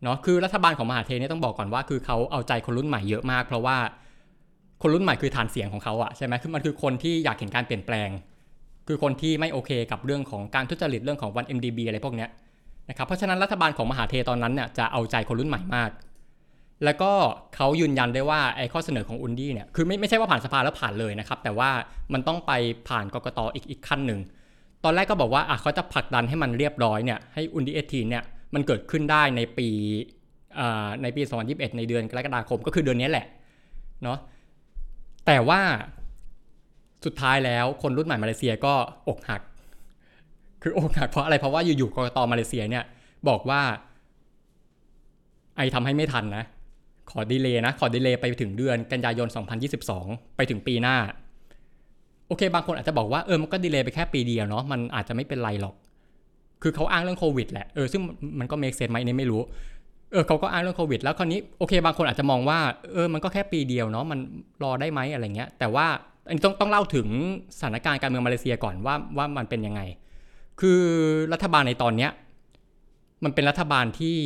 [0.02, 3.76] เนาะคือรัฐบาลของมหาเทเนี่ยต้องบอกก่อนว่าคือเขาเอาใจคนรุ่นใหม่เยอะมาก เพราะว่า
[4.82, 8.08] คนรุ่นใหม่คือฐานเสียงของเขาอะใช่ไหมคือมันคือคนที่อยากเห็นการเปลี่ยนแปลง
[8.88, 12.30] คือคนที่ไม่โอเคกับเรื่องของการทุจริตเรื่องของวัน MDB อะไรพวกเนี้ย
[12.88, 15.90] นะครับเพราะฉะนั้นรัฐบาลของมหาเทตอนนั้นเนี่ยจะเอาใจคนรุ่นใหม่มาก
[16.84, 17.12] แล้วก็
[17.54, 21.70] เขายืนยันได้ว่าไอ้ข้อเสนอของ Undi เนี่ยคือไม่ไม่ใช่ว่าผ่านสภาแล้วผ่านเลยนะครับแต่ว่า
[22.12, 22.52] มันต้องไป
[22.88, 24.20] ผ่านกกตอีกอีกขั้นหนึ่ง
[24.84, 28.22] ตอนแรกก็บอกว่าอะเขาจะผลักดันให้มันเรียบร้อยเนี่ยให้ Undi eighteen เนี่ย
[28.54, 29.68] มันเกิดขึ้นได้ในปี
[31.02, 33.26] ในปี 2021 ในเดือนกรกฎาคมก็คือเดือนนี้แหละ
[34.02, 34.18] เนาะ
[35.30, 35.60] แต่ว่า
[37.04, 38.74] สุดท้ายแล้วคนรุ่นใหม่มาเลเซียก็
[39.08, 39.42] อกหัก
[40.62, 42.84] คืออกหักเพราะอะไรเพราะว่าอยู่ๆกกตมาเลเซียเนี่ย
[43.28, 43.60] บอกว่า
[45.56, 46.44] ไอทำให้ไม่ทันนะ
[47.10, 49.28] ขอดีเลย์นะ ขอดีเลย์ไปถึงเดือนกันยายน
[49.82, 50.96] 2022 ไปถึงปีหน้า
[52.26, 55.74] โอเค บางคนอาจจะบอกว่าเออมันก็ดีเลย์ไปแค่ปีเดียวเนาะมันอาจจะไม่เป็นไรหรอก
[56.62, 58.02] คือเขาอ้างเรื่องโควิดแหละเออซึ่ง
[58.38, 59.42] มันก็เมคเซนไหมนี่ไม่รู้
[60.12, 62.58] เออเขาก็อ้างเรื่องโควิด แล้วคราวนี้โอเค บางคนอาจจะมองว่า
[62.92, 64.18] เออมันก็แค่ปีเดียวเนาะมัน
[64.62, 65.86] รอได้ไหมอะไรเงี้ย แต่ว่า
[66.26, 67.08] อันนี้ต้องต้องเล่าถึง
[67.58, 69.80] สถานการณ์การเมืองมาเลเซียก่อนว่าว่ามันเป็นยังไง
[70.60, 70.82] คือ
[71.32, 72.10] รัฐบาลในตอนเนี้ย
[73.24, 74.16] มันเป็นรัฐบาลที่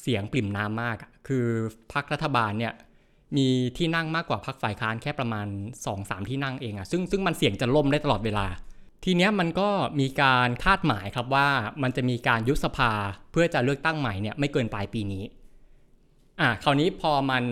[0.00, 0.96] เสียงปริ่มน้ำมาก
[1.28, 1.46] คือ
[1.92, 2.72] พรรครัฐบาลเนี่ย
[3.36, 3.46] มี
[3.76, 5.46] ที่นั่งมากกว่าพรรคฝ่ายค้านแค่ประมาณ
[5.86, 8.46] 2-3 ที่นั่งเองอะซึ่งซึ่งมันเสี่ยงจะล่มได้ตลอดเวลา
[9.04, 9.68] ทีเนี้ยมันก็
[10.00, 11.48] มีการคาดหมายครับว่า
[11.82, 12.92] มันจะมีการยุบสภา
[13.32, 15.24] เพื่อจะเลือกตั้งใหม่เนี่ยไม่เกินปลายปีนี้
[16.40, 17.44] อะคราวนี้พอมัน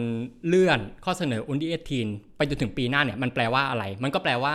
[0.46, 4.54] เลื่อนข้อเสนออุนดีเอทีนไปจนถึงปีหน้าเนี่ยมันแปลว่าอะไร มันก็แปลว่า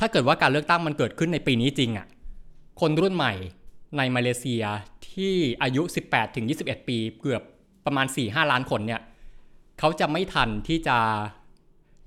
[0.00, 2.06] ถ้าเกิดว่าการเลือกตั้งมันเกิดขึ้นในปีนี้จริงอะ่ะ
[2.80, 3.34] คนรุ่นใหม่
[3.96, 4.64] ในมาเลเซีย
[5.08, 7.42] ที่อายุ 18ถึง21 ปี เกือบ
[7.86, 9.00] ประมาณ 4-5 ล้านคนเนี่ย
[9.78, 10.98] เขาจะไม่ทันที่จะ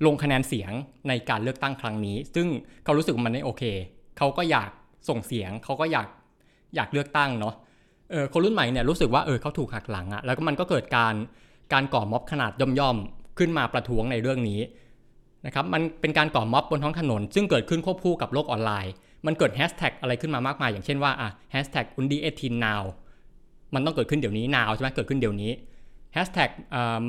[0.05, 0.71] ลงคะแนนเสียง
[1.07, 2.47] ในการเลือกตั้งครั้งนี้ ซึ่ง
[2.83, 3.63] เขารู้สึกมันไม่โอเค
[4.17, 4.69] เขาก็อยาก
[5.09, 6.07] ส่งเสียง เขาก็อยาก
[6.75, 7.53] อยากเลือกตั้งเนาะ
[8.11, 11.13] เออคนรุ่นใหม่เนี่ยรู้สึกว่าเออเขาถูกหักหลังอะแล้วก็มันก็เกิดการ
[11.73, 14.61] การก่อม็อบขนาดย่อมๆขึ้นมาประท้วงในเรื่องนี้
[15.45, 18.93] นะครับมันเป็นการก่อม็อบบนท้องถนน ซึ่งเกิดขึ้นควบคู่กับโลกออนไลน์
[19.25, 22.83] มันเกิดแฮชแท็กอะไรขึ้นมามากมาย อย่างเช่นว่าอะแฮชแท็กอุนดีเอทีนนาว
[23.73, 25.51] มันต้องเกิดขึ้นเดี๋ยวนี้นาวใช่ไหมเกิดขึ้นเดี๋ยวนี้
[26.13, 26.49] แฮชแท็ก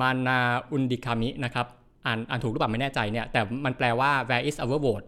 [0.01, 0.39] มานา
[0.71, 1.67] อุนดิคามินะครับ
[2.07, 5.07] อ่านอ่านถูกหรือเปล่าไม่แน่ใจเนี่ย แต่มันแปลว่า where is our vote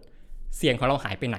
[0.57, 1.37] เสียงของเราหายไปไหน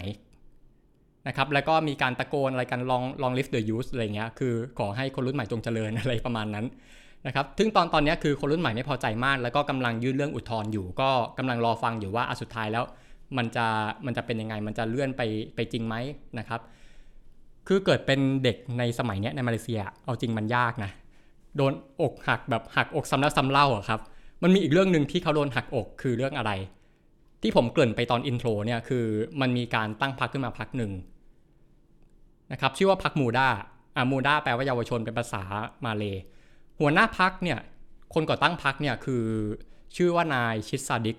[1.26, 6.66] นะครับแล้วก็มีการตะโกนอะไรกันลองลอง lift the youth อะไรเงี้ยคือขอให้คนรุ่นใหม่จงเจริญอะไรประมาณนั้น
[7.26, 12.84] นะครับซึ่งตอนตอนนี้คือคนรุ่นใหม่ไม่พอใจมาก แล้วก็กำลังยื่นเรื่องอุทธรณ์อยู่ ก็กำลังรอฟังอยู่ว่าอสุดท้ายแล้ว
[13.36, 13.66] มันจะ
[14.06, 15.22] มันจะเป็นยังไง มันจะเลื่อนไป
[15.54, 15.94] ไปจริงไหม
[16.38, 16.60] นะครับ
[17.68, 20.90] คือเกิดเป็นเด็กในสมัยนี้ในมาเลเซีย เอาจริงมันยากนะ
[21.56, 24.00] โดนอกหักแบบหักอกซ้ำแล้วซ้ำเล่าอะครับ
[24.42, 26.52] มันมีอีกเรื่องหนึ่งที่เขาโดนหักอกคือเรื่องอะไร
[27.42, 29.04] ที่ผมเกริ่นไปตอนอินโทรเนี่ยคือ
[29.40, 30.92] มันมีการตั้งพรรคขึ้นมาพรรคหนึ่ง
[32.52, 33.48] นะครับชื่อว่าพรรคมูดา
[33.96, 35.42] อ่ามูดาแปลว่าเยาวชนเป็นภาษา
[35.84, 36.16] มาเลย
[36.80, 37.58] หัวหน้าพรรคเนี่ย
[38.14, 39.24] คนก่อตั้งพรรคเนี่ยคือ
[39.96, 41.16] ชื่อว่านายชิดซาดิก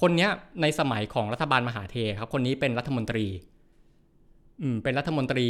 [0.00, 0.28] คนนี้
[0.62, 3.26] ในสมัยของรัฐบาลมหาเทครับ คนนี้เป็นรัฐมนตรี
[4.60, 5.48] อืมเป็นรัฐมนตรี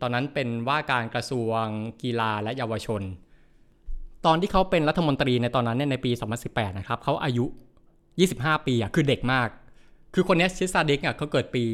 [0.00, 1.64] ตอนนั้นเป็นว่าการกระทรวง
[2.02, 3.02] กีฬาและเยาวชน
[4.26, 6.10] ตอนที่เขาเป็นรัฐมนตรีในตอนนั้นเนี่ยในปี
[6.44, 7.44] 2018 นะครับเขาอายุ
[8.06, 9.48] 25 ปีอะคือเด็กมาก
[10.14, 11.64] คือคนนี้ชิซาเดิกอะเขาเกิดปี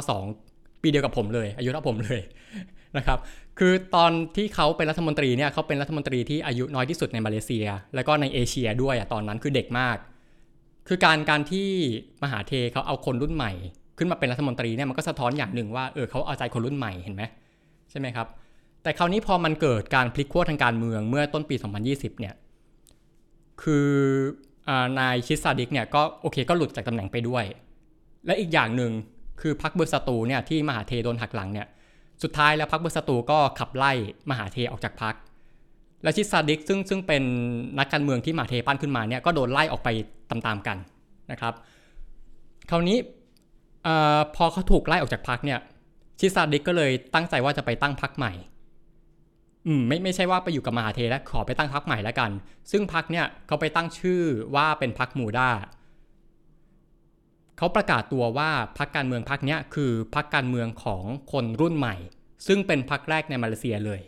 [0.00, 2.20] 1992 ปีเดียวกับผมเลย อายุเท่าผมเลย
[2.96, 3.18] นะครับ
[3.58, 9.96] คือตอนที่เขาเป็นรัฐมนตรีเนี่ยเขาเป็นรัฐมนตรีที่อายุน้อยที่สุดในมาเลเซีย แล้วก็ในเอเชียด้วยอะตอนนั้นคือเด็กมาก
[10.88, 11.68] คือการการที่
[12.22, 13.52] มหาเทเขาเอาคนรุ่นใหม่
[13.98, 17.22] ขึ้นมาเป็นรัฐมนตรีเนี่ยมันก็สะท้อนอย่างหนึ่งว่าเออเขาเอาใจคนรุ่นใหม่เห็นไหม
[17.90, 18.26] ใช่ไหมครับ
[18.86, 22.34] แต่คราวนี้พอมันเกิดการพลิกขั้วทางการเมืองเมื่อต้นปี 2020 เนี่ย
[23.62, 23.88] คือ
[24.98, 27.44] นายชิสซาดิกเนี่ยก็โอเคก็หลุดจากตำแหน่งไปด้วย
[28.26, 28.92] และอีกอย่างหนึ่ง
[29.40, 31.66] คือพรรคเบอร์ซาตูเนี่ยที่มหาเทโดนหักหลังเนี่ย
[32.22, 33.92] สุดท้ายแล้วพรรคเบอร์ซาตูก็ขับไล่
[34.30, 35.14] มหาเทออกจากพรรค
[36.02, 37.22] และชิสซาดิกซึ่งซึ่งเป็น
[37.78, 39.88] นักการเมืองที่มหาเทปั้นขึ้นมาเนี่ยก็โดนไล่ออกไป
[40.30, 40.76] ตามๆกัน
[41.32, 41.54] นะครับ
[42.70, 43.88] คราวนี้
[44.36, 45.58] พอเขาถูกไล่ออกจากพรรคเนี่ย
[46.18, 48.34] ชิสซาดิกก็เลยตั้งใจว่าจะไปตั้งพรรคใหม่
[49.66, 52.30] อืมไม่ไม่ใช่ว่าไปอยู่กับมหาเทแล้วขอไปตั้งพักใหม่แล้วกัน
[52.70, 54.22] ซึ่งพักเนี่ยเขาไปตั้งชื่อ
[54.56, 55.50] ว่าเป็นพักมูดา
[57.58, 61.96] เขาประกาศตัวว่าพักการเมืองพักเนี้ยคือพักการเมืองของคนรุ่นใหม่
[62.46, 64.00] ซึ่งเป็นพักแรกในมาเลเซียเลย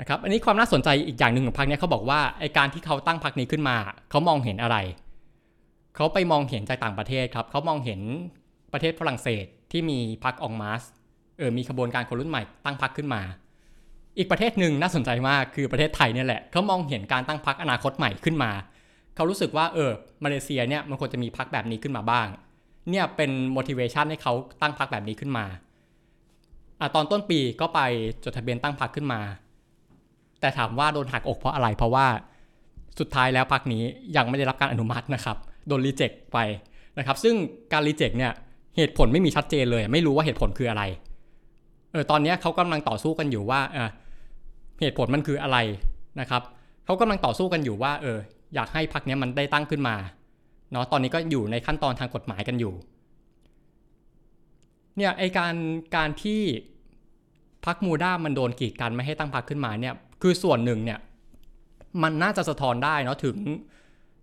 [0.00, 3.76] นะครับอันนี้ความน่าสนใจอีกอย่างหนึ่งของพักเนี้ยเขาบอกว่าไอการที่เขาตั้งพักนี้ขึ้นมา
[4.10, 4.76] เขามองเห็นอะไร
[5.96, 8.00] เขาไปมองเห็นจากต่างประเทศครับเขามองเห็น
[8.72, 10.82] ประเทศฝรั่งเศสที่มีพักองมาส
[11.38, 13.22] เออมีขบวนการคนรุ่นใหม่ตั้งพักขึ้นมา
[14.18, 18.50] อีกประเทศหนึ่งน่าสนใจมากคือประเทศไทยเนี่ยแหละเขามองเห็นการตั้งพรรคอนาคตใหม่ขึ้นมา
[19.14, 19.90] เขารู้สึกว่าเออ
[20.24, 22.26] มาเลเซียเนี่ยมันควรจะมีพรรคแบบนี้ขึ้นมาบ้าง
[22.90, 25.46] เนี่ยเป็น motivation ให้เขาตั้งพรรคแบบนี้ขึ้นมา
[26.80, 27.80] อะตอนต้นปีก็ไป
[28.24, 29.20] จดทะเบียนตั้งพรรคขึ้นมา
[30.40, 32.06] แต่ถามว่าโดนหักอกเพราะอะไร เพราะว่า
[32.98, 33.82] สุดท้ายแล้วพรรคนี้
[34.16, 36.38] ยังไม่ได้รับการอนุมัตินะครับโดนรีเจ็คไป
[36.98, 37.34] นะครับ ซึ่ง
[37.72, 38.32] การรีเจ็คเนี่ย
[38.76, 40.82] เหตุผลไม่มีชัดเจนเลย ไม่รู้ว่าเหตุผลคืออะไร
[41.92, 43.88] เออตอนนี้เขากำลังต่อสู้กันอยู่ว่าเออ
[44.80, 45.58] เหตุผลมันคืออะไร
[46.20, 46.42] นะครับ
[46.84, 48.18] เขากำลังต่อสู้กันอยู่ว่าเออ
[48.54, 49.96] อยากให้พักนี้มันได้ตั้งขึ้นมา
[50.72, 52.74] เนาะตอนนี้ก็อยู่ในขั้นตอนทางกฎหมายกันอยู่
[54.96, 55.54] เนี่ยไอการ
[55.96, 56.40] การที่
[57.64, 60.98] พักมูด้ามันโดนกีดกันไม่ให้ตั้งพักขึ้นมาเนี่ยคือส่วนหนึ่งเนี่ย
[62.02, 63.36] มันน่าจะสะท้อนได้เนาะถึง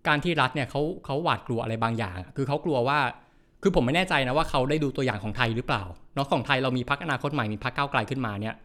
[0.07, 2.99] การที่รัฐเนี่ยเขาเขาหวาดกลัวอะไรบางอย่าง คือเขากลัวว่า
[3.61, 5.83] คือผมไม่แน่ใจนะว่าเขาได้ดูตัวอย่างของไทยหรือเปล่า
[6.15, 8.55] เนาะของไทยเรามีพักอนาคตใหม่มีพักก้าวไกลขึ้นมาเนี่ย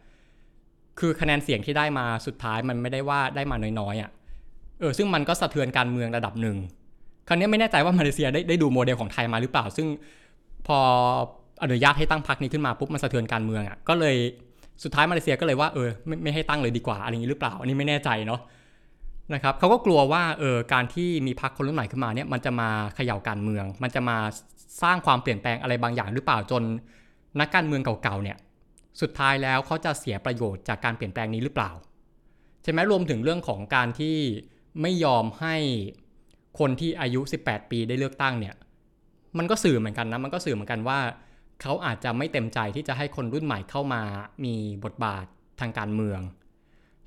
[0.99, 4.09] คือคะแนนเสียงที่ได้มาสุดท้ายมันไม่ได้ว่าได้มาน้อยๆอะ
[4.79, 6.57] เออซึ่งมันก็สะเทือนการเมืองระดับหนึ่ง
[7.27, 9.87] คราวนี้ไม่แน่ใจว่ามาเลเซียได้ได้ดูโมเดลของไทยมาหรือเปล่า ซึ่ง
[10.67, 10.79] พอ
[11.63, 14.15] อนุญาตให้ตั้งพักนี้ขึ้นมาปุ๊บมันสะเทือนการเมืองอะก็เลย
[14.83, 18.41] สุดท้ายมาเลเซียก็เลยว่าเออไม่ไม่ให้ตั้งเลยดีกว่าอะไรอย่างนี้หรือเปล่า อันนี้ไม่แน่ใจเนาะ
[19.33, 24.17] นะครับเขาก็กลัวว่าเออการที่มีพรรคคนรุ่นใหม่ขึ้นมาเนี่ยมันจะมาเขย่าการเมือง มันจะมา
[24.83, 26.63] สร้างความเปลี่ยนแปลงอะไรบางอย่างหรือเปล่าจน
[27.39, 28.37] นักการเมืองเก่าๆเนี่ย
[29.01, 31.71] สุดท้ายแล้วเขาจะเสียประโยชน์จากการเปลี่ยนแปลงนี้หรือเปล่า
[32.63, 34.17] ใช่ไหมรวมถึงเรื่องของการที่
[34.81, 35.55] ไม่ยอมให้
[36.59, 38.55] คนที่อายุ 18 ปีได้เลือกตั้งเนี่ย
[39.37, 40.99] มันก็สื่อเหมือนกันนะ มันก็สื่อเหมือนกันว่า
[41.61, 44.01] เขาอาจจะไม่เต็มใจที่จะให้คนรุ่นใหม่เข้ามา
[44.45, 45.25] มีบทบาท
[45.59, 46.19] ทางการเมือง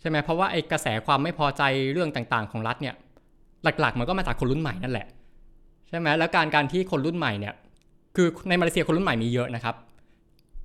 [0.00, 2.94] ใช่ไหมเพราะว่าไอ้กระแสความไม่พอใจเรื่องต่างๆ ของรัฐเนี่ย
[3.80, 5.06] หลักๆ มันก็มาจากคนรุ่นใหม่นั่นแหละ
[5.88, 7.54] ใช่ไหมแล้วการการที่คนรุ่นใหม่เนี่ย
[8.16, 9.74] คือในมาเลเซียคนรุ่นใหม่มีเยอะนะครับ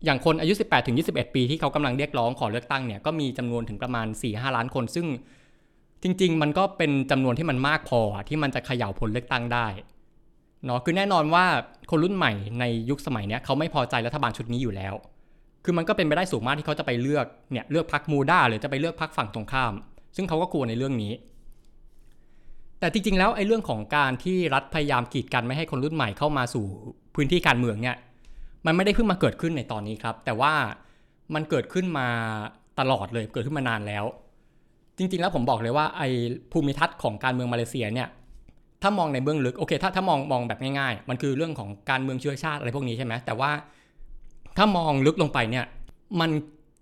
[0.06, 5.08] อย่างคนอายุ 18 ถึง 21 ปีที่เขากำลังเรียกร้องขอเลือกตั้งเนี่ยก็มีจำนวนถึงประมาณ 4-5 ล้านคน ซึ่ง
[6.04, 9.68] จริง ๆ มันก็เป็นจำนวนที่มันมากพอที่มันจะเขย่าผลเลือกตั้งได้
[10.66, 11.46] เนาะคือแน่นอนว่า
[11.92, 14.94] คนรุ่นใหม่ในยุคสมัยนี้เขาไม่พอใจรัฐบาลชุดนี้อยู่แล้ว
[15.64, 19.74] คือมันก็เป็นไปได้สูงมากที่เขาจะไปเลือกเนี่ยเลือกพรรคมูด้าหรือจะไปเลือกพรรคฝั่งตรงข้าม
[20.16, 21.14] ซึ่งเขาก็กลัวในเรื่องนี้
[22.80, 26.66] แต่จริงๆ แล้วไอ้เรื่องของการที่รัฐพยายามกีดกันไม่ให้คนรุ่นใหม่เข้ามาสู่
[27.16, 27.96] พื้นที่การเมืองเนี่ย
[28.66, 30.54] มันไม่ได้เพิ่งมาเกิดขึ้นในตอนนี้ครับ แต่ว่า
[31.34, 32.08] มันเกิดขึ้นมา
[32.80, 34.06] ตลอดเลยเกิดขึ้นมานานแล้ว
[34.98, 36.10] จริง ๆ แล้วผมบอกเลยว่าไอ้
[36.52, 38.10] ภูมิทัศน์ของการเมืองมาเลเซียเนี่ย
[38.82, 43.52] ถ้ามองในเบื้องลึกโอเคถ้าถ้ามองมองแบบง่ายๆ มันคือเรื่องของการเมืองเชื้อชาติอะไรพวกนี้ใช่ไหมแต่ว่า
[44.58, 45.66] ถ้ามองลึกลงไปเนี่ย
[46.20, 46.32] มัน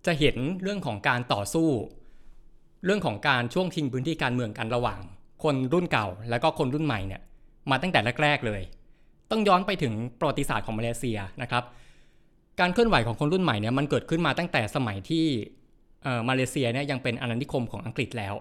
[0.06, 1.70] จะเห็นเรื่องของการต่อสู้
[2.86, 5.00] เรื่องของการช่วงชิงพื้นที่การเมืองกันระหว่าง
[5.44, 7.22] คนรุ่นเก่า แล้วก็คนรุ่นใหม่เนี่ย
[7.70, 8.62] มาตั้งแต่แรกๆเลย
[9.32, 11.64] ต้องย้อนไปถึงประวัติศาสตร์ของมาเลเซียนะครับ
[12.60, 15.26] การเคลื่อนไหวของคนรุ่นใหม่เนี่ยมันเกิดขึ้นมาตั้งแต่สมัยที่
[16.30, 18.34] มาเลเซียเนี่ยยังเป็นอาณานิคมของอังกฤษแล้ว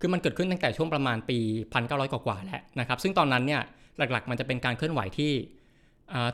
[0.00, 1.38] คือมันเกิดขึ้นตั้งแต่ช่วงประมาณปี
[1.76, 3.62] 1900 กว่าแล้วนะครับ ซึ่งตอนนั้นเนี่ย
[3.98, 5.32] หลักๆ มันจะเป็นการเคลื่อนไหวที่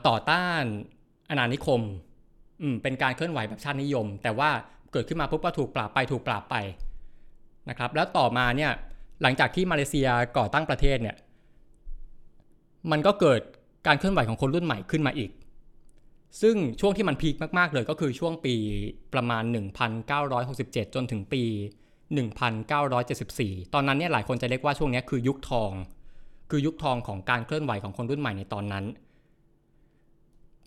[0.09, 0.63] ต่อต้าน
[1.31, 1.81] อาณานิคม
[2.83, 4.51] เป็นการเคลื่อนไหวแบบชาตินิยม แต่ว่า
[4.93, 6.57] เกิดขึ้นมาปุ๊บก็ถูกปราบไปถูกปราบไป
[7.71, 8.73] นะครับ แล้วต่อมาเนี่ย
[9.23, 11.17] หลังจากที่มาเลเซียก่อตั้งประเทศเนี่ย
[12.91, 13.41] มันก็เกิด
[13.87, 15.31] การเคลื่อนไหวของคนรุ่นใหม่ขึ้นมาอีก
[16.43, 18.55] ซึ่งช่วงที่มันพีคมากๆเลยก็คือช่วงปี
[19.15, 19.43] ประมาณ
[20.19, 21.43] 1967 จนถึงปี
[22.39, 25.73] 1974 ตอนนั้นเนี่ยหลายคนจะเรียกว่าช่วงนี้คือยุคทอง
[26.51, 28.85] คือยุคทองของการเคลื่อนไหวของคนรุ่นใหม่ในตอนนั้น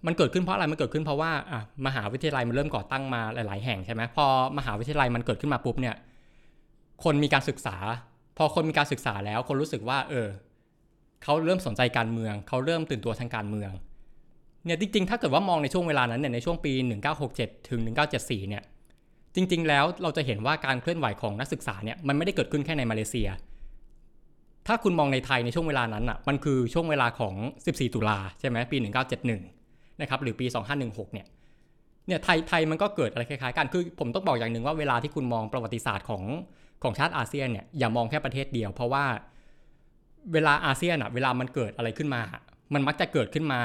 [0.05, 4.25] มันเกิดขึ้นเพราะอะไร มันเกิดขึ้นเพราะว่าอะมหาวิทยาลัยมันเริ่มก่อตั้งมาหลาย ๆ แห่งใช่ไหมพอ
[4.57, 5.95] มหาวิทยาลัยมันเกิดขึ้นมาปุ๊บเนี่ย
[7.03, 7.77] คนมีการศึกษา
[8.37, 10.27] พอคนมีการศึกษาแล้ว คนรู้สึกว่า เออ
[11.25, 13.71] เขาเริ่มสนใจการเมือง เขาเริ่มตื่นตัวทางการเมือง
[14.65, 16.73] เนี่ยจริงๆ ถ้าเกิดว่ามองในช่วงเวลานั้นเนี่ยในช่วงปี
[17.21, 17.79] 1967 ถึง
[18.15, 18.63] 1974 เนี่ย
[19.35, 23.29] จริง ๆ แล้วเราจะเห็นว่าการเคลื่อนไหวของนักศึกษาเนี่ยมันไม่ได้เกิดขึ้นแค่ในมาเลเซีย
[24.67, 27.35] ถ้าคุณมองในไทยในช่วงเวลานั้นอะมันคือช่วงเวลาของ
[27.65, 28.77] 14 ตุลาใช่ไหมปี
[29.19, 30.45] 1971 นะครับหรือปี
[30.79, 31.25] 2516 เนี่ย
[32.07, 36.23] เนี่ยไทยไทยมันก็เกิดอะไรคล้ายๆกันคือผมต้องบอกอย่างหนึ่งว่าเวลาที่คุณมองประวัติศาสตร์ของ
[36.83, 39.05] ของชาติอาเซียนเนี่ยอย่ามองแค่ประเทศเดียว เพราะว่า
[40.33, 42.21] เวลาอาเซียนอะเวลามันเกิดอะไรขึ้นมา
[42.73, 43.61] มันมักจะเกิดขึ้นมา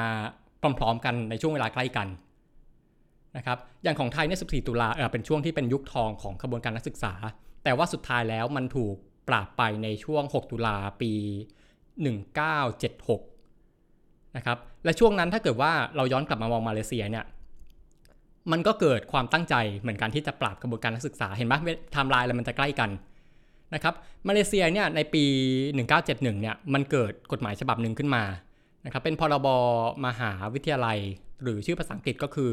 [0.79, 2.09] พร้อมๆกันในช่วงเวลาใกล้กัน
[3.37, 7.13] นะครับอย่างของไทยเนี่ย14 ตุลาเออเป็นช่วงที่เป็นยุคทองของขบวนการนักศึกษา
[7.65, 8.95] แต่ว่าสุดท้ายแล้วมันถูก
[9.29, 11.13] ปราบไปในช่วง 6 ตุลาปี
[12.75, 17.25] 1976นะครับและช่วงนั้นถ้าเกิดว่าเราย้อนกลับมามองมาเลเซียเนี่ย
[18.53, 22.91] มันก็เกิดความตั้งใจเหมือนกันที่จะปราบกระบวนการนักศึกษาเห็นไหมไทม์ไลน์อะไรมันจะใกล้กัน
[23.75, 23.95] นะครับ
[24.29, 25.25] มาเลเซียเนี่ยในปี
[25.79, 28.25] 1971เนี่ยมันเกิดกฎหมายฉบับหนึ่งขึ้นมา
[28.85, 29.49] นะครับเป็นพรบ
[30.07, 30.99] มหาวิทยาลัย
[31.43, 32.53] หรือชื่อภาษาอังกฤษก็คือ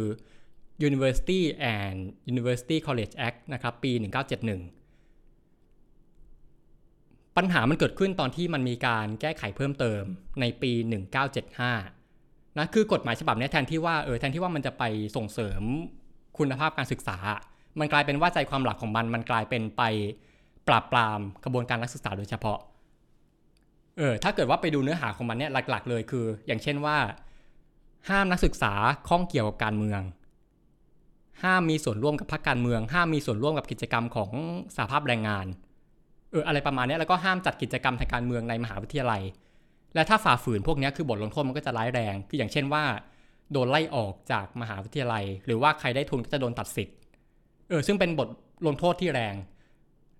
[0.88, 1.42] University
[1.76, 1.98] and
[2.32, 4.06] University College Act นะครับปี 1971
[7.38, 10.02] ปัญหามันเกิดขึ้นตอนที่มันมีการแก้ไขเพิ่มเติม
[10.42, 10.72] ในปี
[11.46, 14.84] 1975นะคือกฎหมายฉบับนี้แทนที่ว่าเออแทนที่ว่ามันจะไป
[15.16, 15.62] ส่งเสริม
[16.38, 17.18] คุณภาพการศึกษา
[17.80, 19.84] มันกลายเป็นว่าใจความหลักของมันมันกลายเป็นไป
[20.68, 22.60] ปราบปรามกระบวนการนักศึกษาโดยเฉพาะ
[23.98, 26.98] เออ ถ้าเกิดว่าไปดูเนื้อหาของมันเนี่ยหลัก ๆ เลยคือ อย่างเช่นว่า
[28.10, 28.74] ห้ามนักศึกษา
[29.08, 30.02] ข้องเกี่ยวกับการเมือง
[31.44, 34.32] ห้ามมีส่วนร่วมกับพรรคการเมือง ห้ามมีส่วนร่วมกับกิจกรรมของ
[34.78, 35.46] สาภาพแรงงาน
[36.32, 39.22] เออ อะไรประมาณนี้แล้วก็ห้ามจัดกิจกรรมทางการเมืองในมหาวิทยาลัย
[39.96, 42.84] และถ้าฝ่าฝืนพวกนี้คือบทลงโทษมันก็จะร้ายแรง คืออย่างเช่นว่า
[43.52, 46.96] โดนไล่ออกจากมหาวิทยาลัย หรือว่าใครได้ทุนก็จะโดนตัดสิทธิ์
[47.70, 48.28] เออ ซึ่งเป็นบท
[48.68, 49.36] ลงโทษที่แรง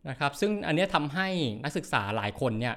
[0.10, 1.28] นะครับ ซึ่งอันนี้ทำให้
[1.64, 2.76] นักศึกษาหลายคนเนี่ย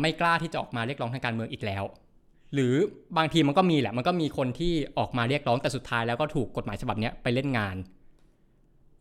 [0.00, 1.84] ไม่กล้าที่จะออกมาเรียกร้องทางการเมืองอีกแล้ว
[2.54, 2.74] หรือ
[3.16, 7.76] บางทีมันก็มีแหละ มันก็มีคนที่ออกมาเรียกร้องแต่สุดท้ายแล้วก็ถูกกฎหมายฉบับนี้ไปเล่นงาน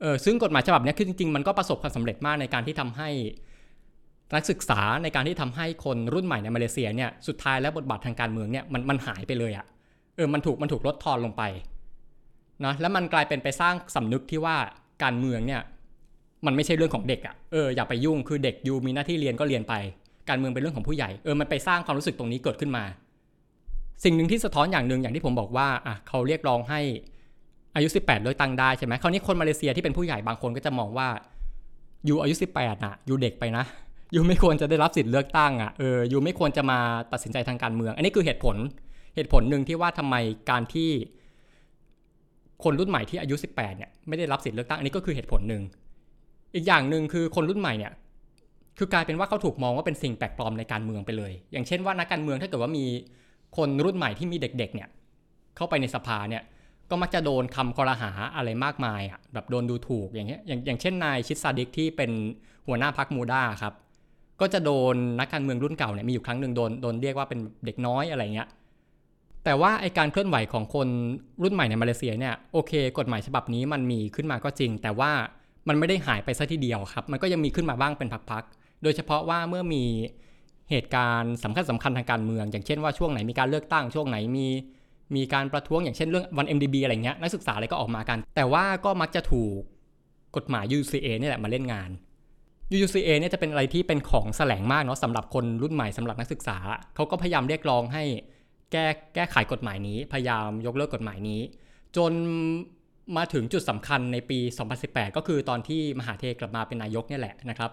[0.02, 3.10] เออซึ่งกฎหมายฉบับนี้คือจริงๆ มันก็ประสบความสำเร็จมากในการที่ทำให้
[4.36, 9.65] นักศึกษาในการที่ทำให้คนรุ่นใหม่ในมาเลเซียเนี่ยสุดท้ายแล้วบทบาททางการเมืองเนี่ยมันมันหายไปเลยอะ่ะ
[10.15, 11.43] เออมันถูกมันถูกลดทอนลงไป
[12.65, 14.56] นะแล้วมันกลายเป็นไปสร้างสำนึกที่ว่า
[15.04, 15.62] การเมืองเนี่ย
[16.45, 19.73] มันไม่ใช่เรื่องของเด็กอะ่ะเอออย่าไปยุ่งคือเด็กยูมีหน้าที่เรียนก็เรียนไป
[20.30, 22.84] การเมืองเป็นเรื่องของผู้ใหญ่เออมันไปสร้างความรู้สึกตรงนี้เกิดขึ้นมา
[24.04, 26.80] สิ่งหนึ่งที่สะท้อนอย่างหนึ่งอย่างที่ผมบอกว่าอะเขาเรียกร้องให้
[27.76, 31.08] อายุ 18เลือกตั้งได้ใช่ไหมคราวนี้คนมาเลเซียที่เป็นผู้ใหญ่บางคนก็จะมองว่า
[32.06, 33.63] อยู่อายุ 18อะอยู่เด็กไปนะ
[34.13, 36.80] อยู่ไม่ควรจะได้รับสิทธิ์เลือกตั้งอะเอออยู่ไม่ควรจะมา
[37.12, 38.56] ตัดสินใจทางการเมือง อันนี้คือเหตุผล
[39.15, 40.15] เหตุผลหนึ่งที่ว่าทำไม
[40.50, 40.89] การที่
[42.63, 45.62] คนรุ่นใหม่ที่อายุ 18เนี่ยไม่ได้รับสิทธิ์เลือกตั้งอันนี้ก็คือเหตุผลหนึ่ง
[46.58, 47.93] อีกอย่างหนึ่งคือคนรุ่นใหม่เนี่ย
[48.78, 52.86] คือกลายเป็นว่าเขาถูกมองว่าเป็นสิ่งแปลกปลอมในการเมืองไปเลย อย่างเช่นว่านักการเมืองถ้าเกิดว่ามี
[53.58, 54.89] คนรุ่นใหม่ที่มีเด็กๆเนี่ย
[55.56, 56.43] เข้าไปในสภาเนี่ย
[56.89, 62.12] ก็มักจะโดนคำกรหาอะไรมากมายอะแบบโดนดูถูกอย่างเงี้ยอย่างอย่างเช่นนายชิดซาดิกที่เป็น
[62.67, 63.74] หัวหน้าพรรคมูดาครับ
[64.41, 68.48] ก็จะโดนนักการเมืองรุ่นเก่าเนี่ยมีอยู่ครั้งหนึ่งโดนโดนเรียกว่าเป็นเด็กน้อยอะไรเงี้ย
[69.43, 70.88] แต่ว่าไอการเคลื่อนไหวของคน
[71.43, 75.12] รุ่นใหม่ในมาเลเซียเนี่ยโอเค กฎหมายฉบับนี้มันมีขึ้นมาก็จริง แต่ว่า
[75.67, 79.84] มันไม่ได้หายไปซะทีเดียวครับ มันก็ยังมีขึ้นมาบ้างเป็นพักๆ โดยเฉพาะว่าเมื่อมี
[80.71, 84.47] เหตุการณ์สำคัญสำคัญทางการเมือง อย่างเช่นว่าช่วงไหนมีการเลือกตั้งช่วงไหนมี
[85.15, 89.58] มีการประท้วงอย่างเช่นเรื่องวัน MDB อะไรเงี้ยนักศึกษาอะไรก็ออกมากัน แต่ว่าก็มักจะถูก
[90.36, 91.89] กฎหมาย UCA นี่แหละมาเล่นงาน
[92.84, 96.58] UCA เนี่ยจะเป็นอะไรที่เป็นของแสลงมากเนาะสำหรับคนรุ่นใหม่สำหรับนักศึกษา
[96.95, 98.03] เขาก็พยายามเรียกร้องให้
[98.71, 101.41] แก้แก้ไขกฎหมายนี้ พยายามยกเลิกกฎหมายนี้
[101.97, 102.12] จน
[103.17, 104.39] มาถึงจุดสำคัญในปี
[104.78, 107.72] 2018 ก็คือตอนที่มหาเทกลับมาเป็นนายกเนี่ยแหละนะครับ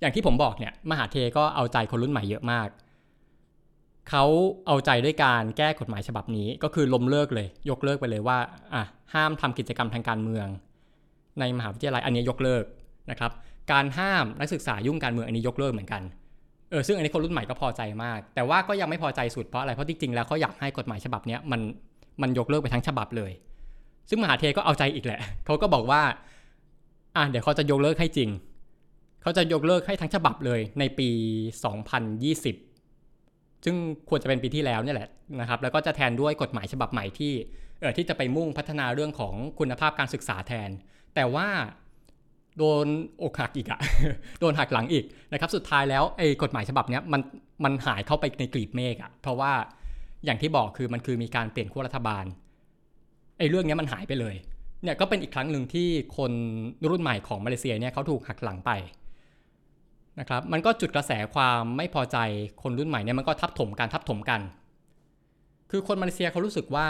[0.00, 2.68] อย่างที่ผมบอกเนี่ยมหาเทก็เอาใจคนรุ่นใหม่เยอะมาก
[4.10, 4.24] เขา
[4.66, 8.38] เอาใจด้วยการแก้กฎหมายฉบับนี้ก็คือล้มเลิกเลย ยกเลิกไปเลยว่า
[8.74, 8.82] อะ
[9.14, 10.46] ห้ามทำกิจกรรมทางการเมือง
[11.40, 12.64] ในมหาวิทยาลัยอันนี้ยกเลิก
[13.10, 13.32] นะครับ
[13.72, 16.02] การห้ามนักศึกษายุ่งการเมืองอันนี้ยกเลิกเหมือนกัน
[16.70, 21.60] เออซึ่งอันนี้คนรุ่นใหม่ก็พอใจมาก แต่ว่าก็ยังไม่พอใจสุดเพราะอะไรเพราะจริงๆแล้วเขาอยากให้กฎหมายฉบับนี้มัน
[22.22, 23.32] มันยกเลิกไปทั้งฉบับเลย
[24.08, 26.02] ซึ่งมหาเทก็เอาใจอีกแหละ เขาก็บอกว่า
[27.16, 28.30] อะเดี๋ยวเขาจะยกเลิกให้จริง
[29.22, 31.08] เขาจะยกเลิกให้ทั้งฉบับเลยในปี
[32.36, 33.76] 2020 ซึ่ง
[34.08, 35.08] ควรจะเป็นปีที่แล้วเนี่ยแหละ
[35.40, 37.32] นะครับ แล้วก็จะแทนด้วยกฎหมายฉบับใหม่ที่
[37.80, 40.70] เออที่จะไปมุ่งพัฒนาเรื่องของคุณภาพการศึกษาแทน
[41.14, 41.48] แต่ว่า
[42.58, 42.86] โดน
[43.22, 43.80] อกหักอีกอะ
[44.40, 47.20] โดนหักหลังอีกนะครับ สุดท้ายแล้วไอ้กฎหมายฉบับนี้มัน
[47.64, 49.52] มันหายเข้าไปในกลีบเมฆอะเพราะว่า
[50.24, 52.24] อย่างที่บอกคือมันคือมีการเปลี่ยนขั้วรัฐบาล
[53.38, 54.34] ไอ้เรื่องนี้มันหายไปเลย
[54.82, 56.32] เนี่ยก็เป็นอีกครั้งหนึ่งที่คน
[56.90, 58.70] รุ่นใหม่ของมาเลเซียเนี่ยเขาถูกหักหลังไป
[60.20, 62.16] นะครับมันก็จุดกระแสความไม่พอใจ
[62.62, 64.40] คนรุ่นใหม่เนี่ยมันก็ทับถมกันทับถมกัน
[65.70, 66.86] คือคนมาเลเซียเขารู้สึกว่า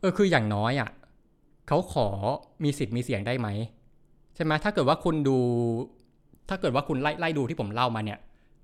[0.00, 0.90] เออคืออย่างน้อยอะ่ะ
[1.68, 2.08] เขาขอ
[2.64, 3.48] มีสิทธิ์มีเสียงได้ไหม
[4.34, 5.38] ใช่ไหมถ้าเกิดว่าคุณดู
[6.48, 8.18] ถ้าเกิดว่าคุณไล่ไล่ดูที่ผมเล่ามาเนี่ย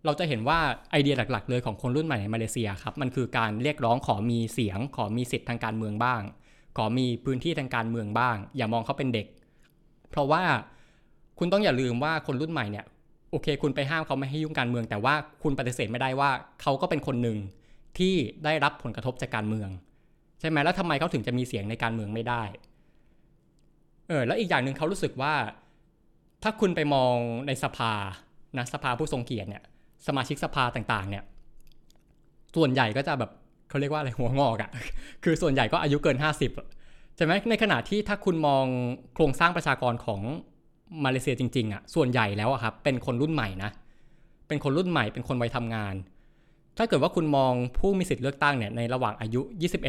[0.05, 0.59] เราจะเห็นว่า
[0.91, 6.23] ไอเดียหลัก ๆ เลยของคนรุ่นใหม่ในมาเลเซียครับมันคือการเรียกร้องขอมีเสียง ขอมีสิทธิ์ทางการเมืองบ้าง
[6.77, 9.27] ขอมีพื้นที่ทางการเมืองบ้าง อย่ามองเขาเป็นเด็ก
[10.11, 10.43] เพราะว่า
[11.39, 12.85] คุณต้องอย่าลืมว่าคนรุ่นใหม่เนี่ย
[13.31, 16.31] โอเค คุณไปห้ามเขาไม่ให้ยุ่งการเมือง แต่ว่าคุณปฏิเสธไม่ได้ว่า
[16.63, 17.39] เขาก็เป็นคนหนึ่ง
[17.99, 19.69] ที่ได้รับผลกระทบจากการเมือง
[20.41, 22.43] ใช่ไหมแล้วทำไมเขาถึงจะมีเสียงในการเมืองไม่ได้
[24.09, 25.35] เออแล้วอีกอย่างหนึ่งเขารู้สึกว่า
[26.43, 27.93] ถ้าคุณไปมองในสภา
[28.59, 29.63] นะสภาผู้ทรงเกียรติเนี่ย
[30.07, 31.25] สมาชิกสภาต่างๆ เนี่ย
[32.57, 33.31] ส่วนใหญ่ก็จะแบบ
[33.69, 34.71] เขาเรียกว่าอะไรหัวงอกอะ่ะ
[35.25, 36.17] คือส่วนใหญ่ก็อายุเกิน
[36.63, 38.65] 50ใช่ไหมในขณะที่ถ้าคุณมอง
[39.15, 40.21] โครงสร้างประชากรของ
[41.05, 43.71] มาเลเซียจริงๆอะ่ะ ส่วนใหญ่แล้วอะครับ เป็นคนรุ่นใหม่นะ
[44.49, 45.95] เป็นคนรุ่นใหม่ เป็นคนวัยทำงาน
[46.79, 49.41] ถ้าเกิดว่าคุณมองผู้มีสิทธิ์เลือกตั้งเนี่ย ในระหว่างอายุ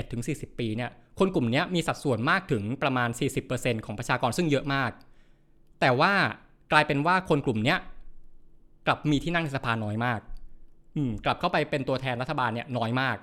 [0.05, 3.09] 21-40 ปีเนี่ย คนกลุ่มนี้มีสัดส่วนมากถึงประมาณ
[3.47, 4.91] 40%ของประชากรซึ่งเยอะมาก
[5.81, 6.13] แต่ว่า
[6.71, 7.75] กลายเป็นว่าคนกลุ่มนี้
[8.87, 10.19] กลับมีที่นั่งในสภาน้อยมาก
[10.95, 13.17] อืม กลับเข้าไปเป็นตัวแทนรัฐบาลเนี่ยน้อยมาก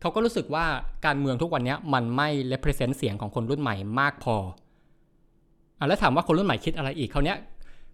[0.00, 0.64] เขาก็รู้สึกว่า
[1.06, 4.36] การเมืองทุกวันนี้มันไม่ represent เสียงของคนรุ่นใหม่มากพอ
[5.78, 7.36] อะแล้วถามว่าคนรุ่นใหม่คิดอะไรอีกเขาเนี้ย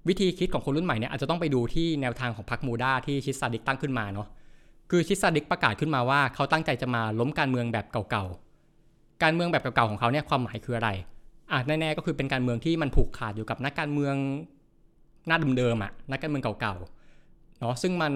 [0.09, 4.28] วิธีคิดของคนรุ่นใหม่เนี่ยอาจจะต้องไปดูที่แนวทางของพรรคมูดาที่ชิดซาดิกตั้งขึ้นมาเนาะ
[4.90, 10.90] คือชิดซาดิกประกาศขึ้นมาว่าเขาตั้งใจจะมาล้มการเมืองแบบเก่าๆ การเมืองแบบเก่าๆของเขาเนี่ยความหมายคืออะไร
[11.52, 14.14] อะแน่ๆก็คือเป็นการเมืองที่มันผูกขาดอยู่กับนักการเมือง
[15.26, 17.00] หน้าเดิมๆอะนักการเมืองเก่าๆ
[17.61, 18.12] เนาะซึ่งมัน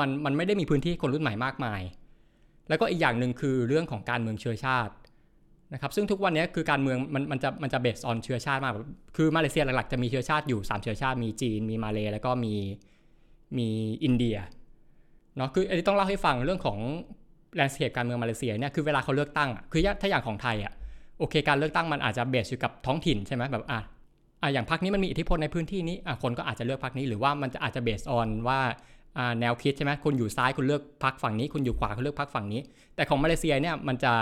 [0.00, 1.80] มันมันไม่ได้มีพื้นที่คนรุ่นใหม่มากมาย
[2.68, 4.92] แล้วก็อีกอย่างหนึ่งคือเรื่องของการเมืองเชื้อชาติ
[5.72, 8.72] นะครับซึ่งทุกวันนี้คือการเมืองมันมันจะมันจะ base on เชื้อชาติมาก
[9.16, 12.54] คือมาเลเซียหลักๆจะมีเชื้อชาติอยู่ 3 เชื้อชาติมีจีน มีมาเลย์แล้วก็มี
[13.58, 13.68] มี
[14.04, 14.36] อินเดีย
[15.36, 16.78] เนาะคืออันนี้ต้องเล่าให้ฟังเรื่องของ
[17.54, 20.72] landscape การเมืองมาเลเซียเนี่ยคือเวลาเขาเลือกตั้งคือถ้าอย่างของไทยอะ
[21.18, 23.80] โอเคการเลือกตั้งมันอาจจะ base อยู่กับท้องถิ่นใช่ไหมแบบอะ
[24.44, 28.60] อะอย่างพรรคนี้มันมีอิทธิพลในพื้นที่นี้อะคนก็อาจจะเลือกพรรคนี้หรือว่ามันจะอาจจะเบสออนว่า
[29.40, 32.60] แนวคิดใช่ไหมคุณอยู่ซ้ายคุณเลือกพรรคฝั่งนี้ คุณอยู่ขวาคุณเลือกพรรคฝั่งนี้
[32.96, 34.12] แต่ของมาเลเซียเนี่ยมันจะ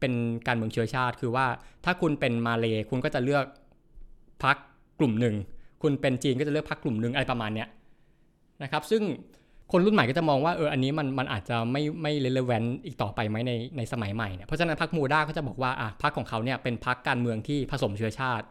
[0.00, 0.12] เป็น
[0.46, 1.46] การเมืองเชื้อชาติ คือว่า
[1.84, 3.44] ถ้าคุณเป็นมาเลคุณก็จะเลือก
[4.44, 4.56] พรรค
[4.98, 5.34] กลุ่มหนึ่ง
[5.82, 7.68] คุณเป็นจีนก็จะเลือกพรรคกลุ่มหนึ่งอะไรประมาณเนี้ย
[8.62, 9.02] นะครับ ซึ่ง
[9.72, 18.46] คนรุ่นใหม่ก็จะมองว่าเอออันนี้มันมันอาจจะไม่ไม่เลเวลอีกต่อไปไหมในในสมัยใหม่เนี่ยเพราะฉะนั้นพรรคมูด้าก็จะบอกว่าอะพรรคของเขาเนี่ยเป็นพรรคการเมืองที่ผสมเชื้อชาติ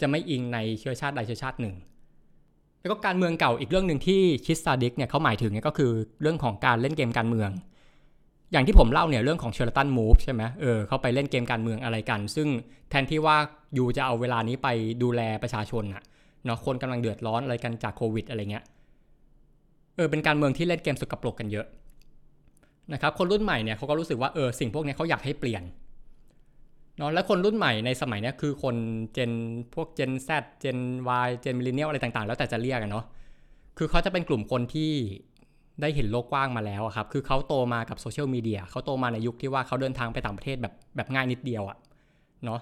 [0.00, 1.74] จะไม่อิงในเชื้อชาติใดเชื้อชาติหนึ่ง
[2.80, 5.90] แล้วก็การเมืองเก่าอีกเรื่องหนึ่งที่ไซซาดิกเนี่ยเขาหมายถึงเนี่ยก็คือ
[6.22, 7.50] เรื่องของการเล่นเกมการเมือง
[8.52, 12.48] อย่างที่ผมเล่าเนี่ยเรื่องของ Sheraton Move ใช่ไหมเออเขาไปเล่นเกมการเมืองอะไรกัน ซึ่ง
[12.90, 13.36] แทนที่ว่า
[13.76, 14.68] you จะเอาเวลานี้ไป
[15.02, 16.02] ดูแลประชาชนอะ
[16.44, 18.64] เนาะคนกำลังเดือดร้อนอะไรกันจากโควิดอะไรเงี้ย
[19.96, 21.66] เออเป็นการเมืองที่เล่นเกมสกปรกกันเยอะ
[22.92, 25.62] นะครับคนรุ่นใหม่เนี่ยเขาก็รู้สึกว่าเออสิ่งพวกนี้เขาอยากให้เปลี่ยน
[26.98, 28.76] เนาะและคนรุ่นใหม่ในสมัยนี้คือคน
[29.14, 29.32] เจน
[29.74, 30.30] พวกเจน Z
[30.60, 30.78] เจน
[31.26, 33.04] Y เจนมิลเลนเนียลอะไรต่างๆ แล้วแต่จะเรียกกันเนาะ
[33.78, 34.92] คือเขาจะเป็นกลุ่มคนที่
[35.80, 41.76] ได้เห็นโลกกว้างมาแล้วครับ คือเขาโตมากับโซเชียลมีเดียเขาโตมาในยุคที่ว่าเขาเดินทางไปต่างประเทศแบบแบบง่ายนิดเดียวอะ
[42.44, 42.60] เนาะ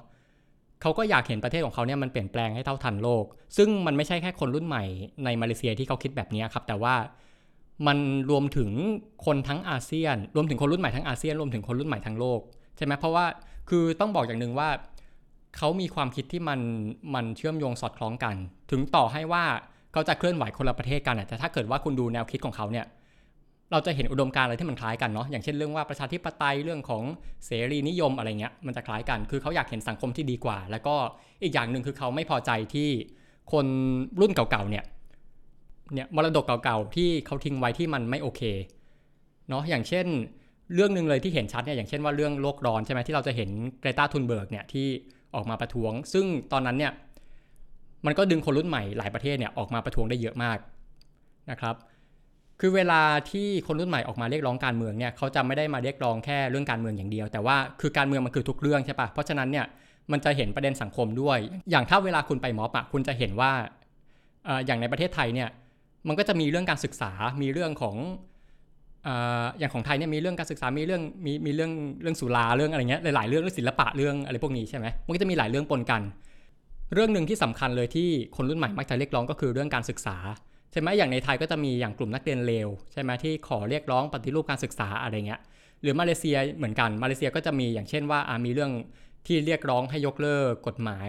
[0.82, 3.24] เขาก็อยากเห็นประเทศของเขาเนี่ยมันเปลี่ยนแปลงให้เท่าทันโลก
[3.56, 4.84] ซึ่งมันไม่ใช่แค่คนรุ่นใหม่
[5.24, 6.94] ในมาเลเซียที่เขาคิดแบบนี้ครับ แต่ว่า
[7.86, 7.98] มัน
[8.30, 8.70] รวมถึง
[9.26, 12.40] คนทั้งอาเซียน รวมถึงคนรุ่นใหม่ทั้งอาเซียน รวมถึงคนรุ่นใหม่ทั้งโลก
[12.76, 13.24] ใช่ไหมเพราะว่า
[13.68, 14.68] คือต้องบอกอย่างหนึ่งว่า
[15.56, 16.60] เขามีความคิดที่มัน
[17.14, 18.34] มันเชื่อมโยงสอดคล้องกัน
[18.70, 19.44] ถึงต่อให้ว่า
[19.92, 22.86] เขาจะเคลื่อนไหวคนละประเทศกันแต่ถ้าเกิดว่าคุณดูแนวคิดของเขาเนี่ย
[23.72, 27.02] เราจะเห็นอุดมการณ์อะไรที่มันคล้ายกันเนาะอย่างเช่นเรื่องว่าประชาธิปไตยเรื่องของ
[27.46, 30.94] เสรีนิยมอะไรเงี้ยมันจะคล้ายกัน คือเขาอยากเห็นสังคมที่ดีกว่า แล้วก็
[31.42, 32.88] อีกอย่างหนึ่งคือเขาไม่พอใจที่
[33.52, 33.66] คน
[34.20, 34.84] รุ่นเก่าๆเนี่ย
[35.94, 38.42] เนี่ยมรดกเก่าๆที่เขาทิ้งไว้ที่มันไม่โอเค
[39.48, 40.06] เนาะอย่างเช่น
[40.74, 43.50] เรื่องหนึ่งเลยที่เห็นชัดเนี่ยอย่างเช่นว่าเรื่องโลกร้อนใช่ไหมที่เราจะเห็น
[43.80, 44.86] เกรตาทุนเบิร์กเนี่ยที่
[45.34, 46.92] ออกมาประท้วง ซึ่งตอนนั้นเนี่ย
[48.06, 50.58] มันก็ดึงคนรุ่นใหม่หลายประเทศเนี่ยออกมาประท้วงได้เยอะมาก
[51.50, 51.74] นะครับ
[52.60, 59.66] คือเวลาที่คนรุ่นใหม่ออกมาเรียกร้องการเมืองเนี่ยเขาจะไม่ได้มาเรียกร้องแค่เรื่องการเมืองอย่างเดียว แต่ว่าคือการเมืองมันคือทุกเรื่องใช่ปะเพราะฉะนั้นเนี่ย
[60.12, 61.38] มันจะเห็นประเด็นสังคมด้วย
[61.70, 63.52] อย่างถ้าเวลาคุณไปม็อบอะคุณจะเห็นว่า
[64.66, 65.48] อย่างในประเทศไทยเนี่ย
[66.08, 67.12] มันก็จะมีเรื่องการศึกษา
[67.42, 67.96] มีเรื่องของ
[69.58, 76.02] อย่างของไทยเนี่ยมีเรื่องการศึกษา มีเรื่องมีมีเรื่องเรื่องสุราเรื่องอะไรเงี้ยหลายๆเรื่องเรื่องศิลปะเรื่องอะไรพวกนี้ใช่ไหมมันก็จะมีหลายเรื่องปนกัน
[76.94, 80.16] เรื่องหนึ่งที่สำคัญเลยที่คนรุ่นใหม่มักจะเรียกร้องก็คือเรื่องการศึกษา
[80.72, 85.40] ใช่ไหมอย่างในไทยก็จะมีอย่างกลุ่มนักเรียนเลวใช่ไหมที่ขอเรียกร้องปฏิรูปการศึกษาอะไรเงี้ย
[85.82, 88.70] หรือมาเลเซียเหมือนกันมาเลเซียก็จะมีอย่างเช่นว่ามีเรื่อง
[89.26, 91.08] ที่เรียกร้องให้ยกเลิกกฎหมาย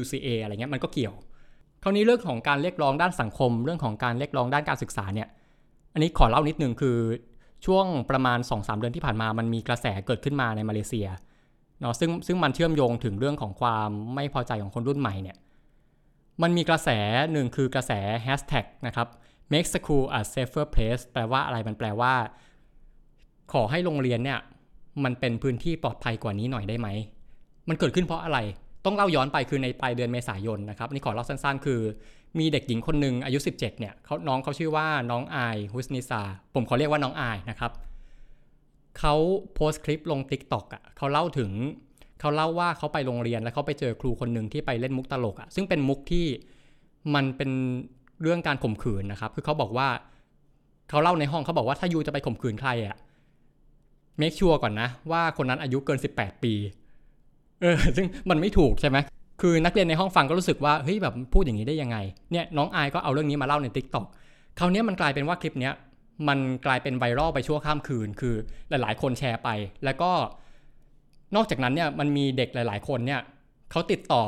[0.00, 1.14] UCA อะไรเงี้ยมันก็เกี่ยว
[1.82, 5.28] คราวนี้เรื่องของการเรียกร้องด้านสังคม เรื่องของการเรียกร้องด้านการศึกษาเนี่ย
[5.92, 6.98] อันนี้ขอเล่านิดนึงคือ
[7.66, 11.08] ช่วงประมาณ 2-3 เดือนที่ผ่านมามันมีกระแสเกิดขึ้นมาในมาเลเซีย
[11.80, 15.36] เนาะซึ่งซึ่งมันเชื่อมโยงถึงเรื่องของความไม่พอใจของคนรุ่นใหม่เนี่ย
[16.42, 16.88] มันมีกระแส
[17.32, 17.92] หนึ่งคือกระแส
[18.26, 19.08] hashtag นะครับ
[19.52, 22.12] make school a safer place แปลว่าอะไรมันแปลว่า
[23.52, 24.38] ขอให้โรงเรียนเนี่ย
[25.04, 26.88] มันเป็นพื้นที่ปลอดภัยกว่านี้หน่อยได้ไหม
[27.68, 28.38] มันเกิดขึ้นเพราะอะไร
[28.84, 31.80] ต้องเล่าย้อนไปคือในปลายเดือนเมษายนนะครับนี่ขอเล่าสั้นๆ คือ
[32.38, 36.22] มีเด็กหญิงคนหนึ่งอายุ 17 เนี่ยเขาน้องเขาชื่อว่าน้องอายฮุสนิซา
[36.54, 37.72] ผมขอเรียกว่าน้องอายนะครับ
[38.98, 39.14] เขา
[39.54, 41.50] โพสต์คลิปลง t ิ k t o k อะเขาเล่าถึง
[42.20, 46.26] เขาเล่าว่าเขาไปโรงเรียนแล้วเขาไปเจอครูคนหนึ่งที่ไปเล่นมุกตลกอะซึ่งเป็นมุกที่
[47.14, 47.50] มันเป็น
[48.22, 49.88] เรื่องการข่มขืนนะครับ คือเขาบอกว่า
[50.90, 52.96] เขาเล่าในห้องเขาบอกว่าถ้ายูจะไปข่มขืนใครอะ
[54.18, 56.54] เมคชัวร์ก่อนนะว่าคนนั้นอายุเกิน 18 ปี
[57.60, 58.98] เออซึ่งมันไม่ถูกใช่ไหม
[59.40, 61.96] คือนักเรียนในห้องฟังก็รู้สึกว่าเฮ้ยแบบพูดอย่างนี้ได้ยังไง
[62.32, 64.06] เนี่ยน้องอายก็เอาเรื่องนี้มาเล่าในทิกตอก
[64.58, 65.74] คราวนี้มันกลายเป็นว่าคลิปเนี้ย
[66.28, 68.34] มันกลายเป็นไวรัลไปชั่วข้ามคืน คือ
[68.70, 69.48] หลาย ๆ คนแชร์ไป
[69.84, 70.10] แล้วก็
[71.36, 73.20] นอกจากนั้นเนี่ยมันมีเด็กหลาย ๆ คนเนี่ย
[73.70, 74.22] เขาติดต่อ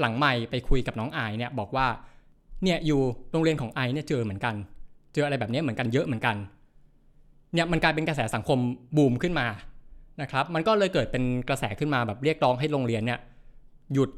[0.00, 1.86] หลังไม่ไปคุยกับน้องไอเนี่ยบอกว่า
[2.64, 3.00] เนี่ยอยู่
[3.32, 4.54] โรงเรียนของไอเนี่ยเจอเหมือนกัน
[5.14, 6.36] เจออะไรแบบนี้เหมือนกันเยอะเหมือนกัน
[7.54, 8.58] เนี่ยมันกลายเป็นกระแสสังคม
[8.96, 9.46] บูมขึ้นมา
[10.22, 13.20] นะครับ มันก็เลยเกิดเป็นกระแสขึ้นมาแบบเรียกร้องให้โรงเรียนเนี่ย
[13.94, 14.10] หยุด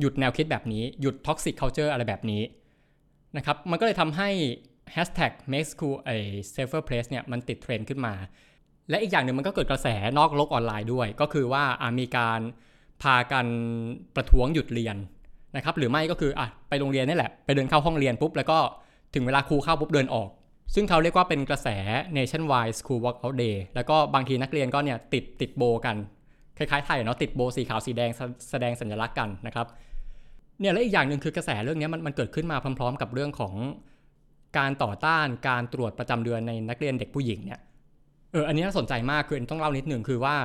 [0.00, 2.42] หยุดแนวคิดแบบนี้ หยุด toxic culture อะไรแบบนี้
[3.36, 4.28] นะครับมันก็เลยทำให้
[4.94, 6.18] hashtag make school a
[6.54, 8.14] safer place เนี่ยมันติดเทรนด์ขึ้นมา
[8.90, 9.88] และอีกอย่างหนึ่งมันก็เกิดกระแส
[10.18, 11.64] นอกโลกออนไลน์ด้วย ก็คือว่า
[12.00, 12.40] มีการ
[13.02, 13.46] พากัน
[14.16, 14.96] ประท้วงหยุดเรียน
[15.56, 18.58] นะครับหรือไม่ก็คืออะไปโรงเรียนนี่แหละ ไปเดินเข้าห้องเรียนปุ๊บ แล้วก็
[19.14, 20.28] ถึงเวลาครูเข้าปุ๊บเดินออก
[20.74, 21.68] ซึ่งเขาเรียกว่าเป็นกระแส
[22.16, 25.96] nationwide school walkout day แล้วก็บางทีนักเรียนก็เนี่ยติดติดโบกัน
[26.58, 28.10] คล้ายๆไทยเนาะติดโบสีขาวสีแดง
[28.50, 29.66] แสดงสัญลักษณ์กันนะครับ
[30.60, 33.54] เนี่ยและอีกอย่างหนึ่งคือกระแสเรื่องนี้มันมันเกิดขึ้นมาพร้อม ๆ กับเรื่องของ
[34.58, 37.60] การต่อต้านการตรวจประจำเดือนในนักเรียนเด็กผู้หญิงเนี่ย
[38.32, 40.36] เอออันนี้น่าสนใจมากคือต้องเล่านิดหนึ่งคือว่า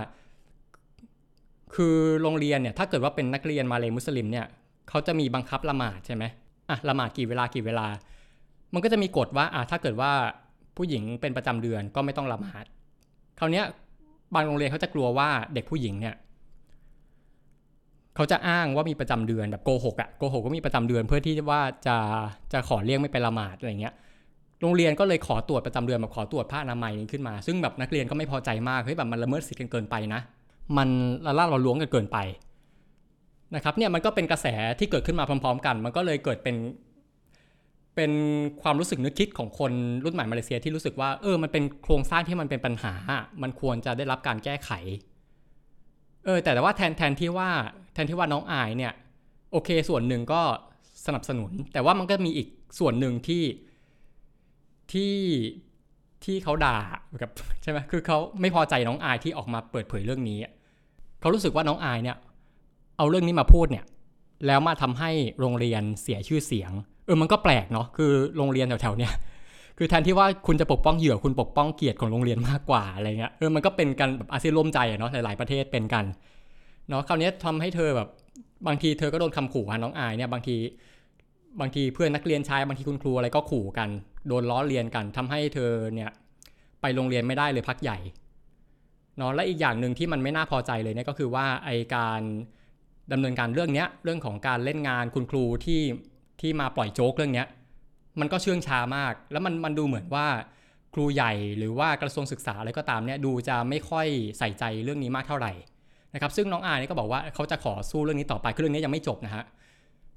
[1.76, 4.46] คือโรงเรียนเนี่ยถ้าเกิดว่าเป็นนักเรียนมาเลยมุสลิมเนี่ย
[4.90, 6.24] เขาจะมีบังคับละหมาดใช่ไหม
[6.70, 7.88] อะละหมาดกี่เวลากี่เวลา
[8.74, 10.12] มันก็จะมีกฎว่าอะถ้าเกิดว่า
[10.78, 12.66] ผู้หญิงเป็นประจำเดือนก็ไม่ต้องละหมาด
[13.40, 13.66] คราวเนี้ย
[14.34, 16.16] บางโรงเรียนเขาจะกลัวว่าเด็กผู้หญิงเนี่ย
[18.16, 21.98] เขาจะอ้างว่ามีประจำเดือนแบบโกหกอะโกหกก็มีประจำเดือนเพื่อที่ว่าจะ
[22.54, 23.94] จะขอเลี่ยงไม่ไปละหมาดอะไรเงี้ย
[24.62, 30.22] โรงเรียนก็เลยขอตรวจประจำเดือนแบบขอตรวจผ้าอนามัยขึ้นมา ซึ่งแบบนักเรียนก็ไม่พอใจมากเฮ้ยแบบมันละเมิดสิทธิ์กันเกินไปนะ
[30.78, 30.90] มัน
[31.26, 32.18] ละล่าเราล้วงกันเกินไป
[33.56, 34.48] นะครับเนี่ยมันก็เป็นกระแส
[34.80, 36.56] ที่เกิดขึ้นมาพร้อม ๆ กัน มันก็เลยเกิดเป็น
[38.00, 38.18] เป็น
[38.62, 39.72] ความรู้สึกนึกคิดของคน
[40.04, 42.94] รุ่นใหม่มาเลเซียที่รู้สึกว่าเออมันเป็นโครงสร้างที่มันเป็นปัญหา
[43.42, 44.70] มันควรจะได้รับการแก้ไข
[46.26, 47.50] เออแต่แต่ว่าแทนแทนที่ว่า
[47.94, 48.94] แทนที่ว่าน้องอายเนี่ย
[49.52, 50.42] โอเคส่วนหนึ่งก็
[51.06, 52.48] สนับสนุน แต่ว่ามันก็มีอีก
[52.80, 53.44] ส่วนหนึ่งที่
[54.92, 55.16] ที่
[56.24, 56.78] ที่เขาด่า
[57.22, 57.30] กับ
[57.64, 60.38] ใช่ไหมคือเขาไม่พอใจน้องอายที่ออกมาเปิดเผยเรื่องนี้
[61.20, 62.18] เขารู้สึกว่าน้องอายเนี่ย
[62.98, 63.86] เอาเรื่องนี้มาพูดเนี่ย
[64.48, 66.72] แล้วมาทำให้โรงเรียนเสียชื่อเสียง
[67.10, 69.14] ออมันก็แปลกเนาะคือโรงเรียนแถวๆเนี้ย
[69.78, 76.06] คือแทนที่ว่าคุณจะปกป้องเหยื่อคุณปกป้องเกียรติของโรงเรียนมากกว่าอะไรเงี้ยเออมันก็เป็นกันแบบอาเซียนร่วมใจอะเนาะหลายๆประเทศเป็นกัน
[76.90, 78.08] เนาะคราวนี้ทำให้เธอแบบ
[78.68, 80.56] บางทีเธอก็โดนคำขู่น้องอายเนี่ยบางที
[81.60, 83.90] บางทีเพื่อนนักเรียนชายบางทีคุณครูอะไรก็ขู่กัน
[84.28, 86.10] โดนล้อเลียนกันทำให้เธอเนี่ย
[86.82, 87.98] ไปโรงเรียนไม่ได้เลยพักใหญ่
[89.18, 92.22] เนาะและอีกอย่างหนึ่งที่มันไม่น่าพอใจเลยเนี่ยก็คือว่าไอการ
[93.12, 95.82] ดำเนินการเรื่องเนี้ยเรื่องของการเล่นงานคุณครูที่
[96.42, 97.46] ที่มาปล่อยโจ๊กเรื่องนี้
[98.20, 100.28] มันก็เชื่องช้ามาก แล้วมันมันดูเหมือนว่า
[100.94, 104.08] ครูใหญ่หรือว่ากระทรวงศึกษาอะไรก็ตามเนี่ยดูจะไม่ค่อย
[104.40, 105.52] ใส่ใจเรื่องนี้มากเท่าไหร่
[106.14, 109.44] นะครับซึ่งน้องอายนี่ก็บอกว่าเขาจะขอสู้เรื่องนี้ต่อไปคือเรื่องนี้ยังไม่จบนะฮะ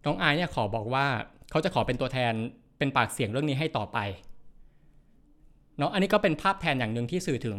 [0.06, 1.06] น้องอายเนี่ยขอบอกว่า
[1.50, 2.32] เขาจะขอเป็นตัวแทน
[2.78, 3.98] เป็นปากเสียงเรื่องนี้ให้ต่อไป
[5.78, 7.58] เนาะอันนี้ก็เป็นภาพแทนอย่างหนึ่งที่สื่อถึง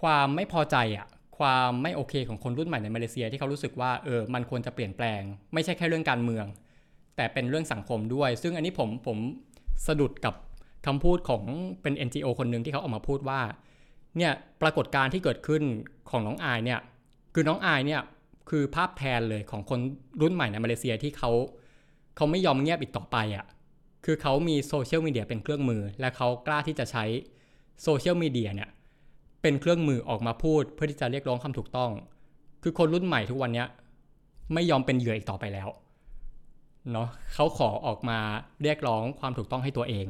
[0.00, 1.06] ความไม่พอใจอะ
[1.38, 5.20] ความไม่โอเคของคนรุ่นใหม่ในมาเลเซียที่เขารู้สึกว่าเออมันควรจะเปลี่ยนแปลง
[5.54, 6.46] ไม่ใช่แค่เรื่องการเมือง
[7.16, 9.18] แต่เป็นเรื่องสังคมด้วย ซึ่งอันนี้ผมผม
[9.86, 10.34] สะดุดกับ
[10.86, 11.42] คำพูดของ
[11.82, 13.40] เป็น NGO คนหนึ่งที่เขาออกมาพูดว่า
[14.18, 15.62] เนี่ยปรากฏการณ์ที่เกิดขึ้น
[16.10, 16.80] ของน้องอายเนี่ย
[17.34, 18.00] คือน้องอายเนี่ย
[18.50, 19.80] คือภาพแทนเลยของคน
[20.20, 21.30] รุ่นใหม่ในมาเลเซียที่เขา
[22.16, 23.44] เขาไม่ยอมเงียบอีกต่อไปอะ่ะ
[24.04, 27.04] คือเขามีโซเชียลมีเดียเป็นเครื่องมือ และเขากล้าที่จะใช้
[27.82, 28.68] โซเชียลมีเดียเนี่ย
[29.42, 31.90] เป็นเครื่องมือออกมาพูด เพื่อที่จะเรียกร้องความถูกต้อง
[32.62, 33.64] คือคนรุ่นใหม่ทุกวันนี้
[34.54, 35.68] ไม่ยอมเป็นเหยื่ออีกต่อไปแล้ว
[36.92, 38.18] เนาะเขาขอออกมา
[38.62, 40.06] เรียกร้องความถูกต้องให้ตัวเอง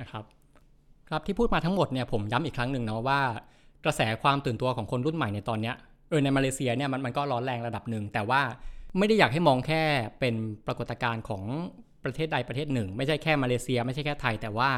[0.00, 0.24] นะครับ
[1.08, 3.20] ครับที่พูดมาทั้งหมดเนี่ยผมย้ำอีกครั้งหนึ่งเนาะว่า
[3.84, 5.74] กระแสความตื่นตัวของคนรุ่นใหม่ในตอนเนี้ย
[6.08, 8.42] เออในมาเลเซียเนี่ยมันมันก็ร้อนแรงระดับหนึ่งแต่ว่า
[8.98, 9.82] ไม่ได้อยากให้มองแค่
[10.20, 10.34] เป็น
[10.66, 11.42] ปรากฏการณ์ของ
[12.04, 14.70] ประเทศใดประเทศหนึ่ง ไม่ใช่แค่มาเลเซีย ไม่ใช่แค่ไทย แต่ว่า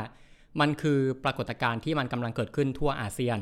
[0.61, 3.39] มันคือปรากฏการณ์ที่มันกำลังเกิดขึ้นทั่วอาเซียน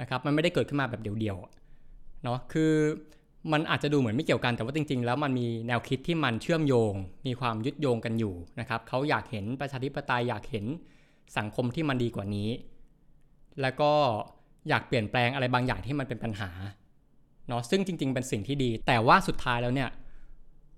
[0.00, 2.72] นะครับมันไม่ได้เกิดขึ้นมาแบบเดียวๆเนาะคือ
[3.52, 6.92] มันอาจจะดูเหมือนไม่เกี่ยวกันแต่ว่าจริง ๆ แล้วมันมีแนวคิดที่มันเชื่อมโยง
[7.26, 10.64] มีความยึดโยงกันอยู่นะครับเขาอยากเห็นประชาธิปไตยอยากเห็น
[11.38, 12.48] สังคมที่มันดีกว่านี้
[13.62, 13.92] แล้วก็
[14.68, 16.50] อยากเปลี่ยนแปลงอะไรบางอย่างที่มันเป็นปัญหา
[17.48, 19.90] เนาะซึ่งจริง ๆ เป็นสิ่งที่ดี แต่ว่าสุดท้ายแล้วเนี่ย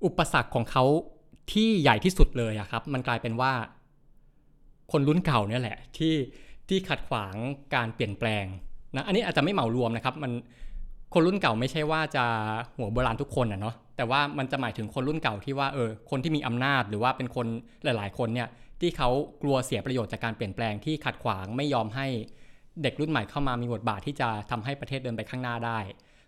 [0.04, 0.84] อุปสรรคของเขา
[1.52, 3.52] ที่ใหญ่ที่สุดเลยอะครับ มันกลายเป็นว่า
[4.92, 6.14] คนรุ่นเก่าเนี่ยแหละที่
[6.68, 7.34] ที่ขัดขวาง
[7.74, 8.44] การเปลี่ยนแปลง
[8.96, 10.32] นะอันนี้อาจจะไม่เหมารวมนะครับ มัน
[11.12, 12.24] คนรุ่นเก่าไม่ใช่ว่าจะ
[12.76, 17.46] หัวโบราณทุกคนอะเนาะแต่ว่ามันจะหมายถึงคนรุ่นเก่าที่ว่าเออคนที่มีอำนาจหรือว่าเป็นคน
[17.84, 18.48] หลาย ๆ คนเนี่ย
[18.80, 19.08] ที่เขา
[19.42, 22.06] กลัวเสียประโยชน์จากการเปลี่ยนแปลงที่ขัดขวางไม่ยอมให้
[22.82, 25.78] เด็กรุ่นใหม่เข้ามามีบทบาทที่จะทำให้ประเทศเดินไปข้างหน้าได้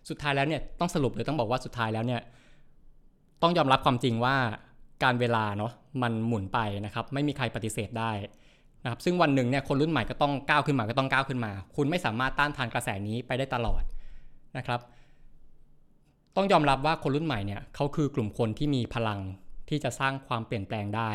[0.09, 2.21] สุดท้ายแล้วเนี่ยต้องสรุปหรือต้องบอกว่าสุดท้ายแล้วเนี่ย
[3.41, 4.35] ต้องยอมรับความจริงว่า
[5.03, 5.71] การเวลาเนาะ
[6.01, 8.11] มันหมุนไปนะครับไม่มีใครปฏิเสธได้
[8.83, 13.83] นะครับซึ่งวันหนึ่งเนี่ยคนรุ่นใหม่ก็ต้องก้าวขึ้นมาก็ต้องก้าวขึ้นมา คุณไม่สามารถต้านทานกระแสนี้ไปได้ตลอด
[14.57, 14.79] นะครับ
[16.35, 19.19] ต้องยอมรับว่าคนรุ่นใหม่เนี่ยเขาคือกลุ่มคนที่มีพลัง
[19.69, 21.11] ที่จะสร้างความเปลี่ยนแปลงได้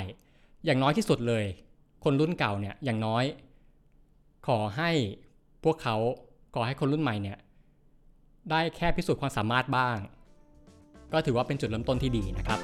[0.64, 1.44] อย่างน้อยที่สุดเลย
[2.04, 3.24] คนรุ่นเก่าเนี่ยอย่างน้อย
[4.46, 4.90] ขอให้
[5.64, 5.96] พวกเขา
[6.54, 7.38] ขอให้คนรุ่นใหม่เนี่ย
[8.50, 9.96] ได้แค่พิสูจน์ความสามารถบ้าง
[11.12, 12.60] ก็ถือว่าเป็นจุดเริ่มต้นที่ดีนะครับ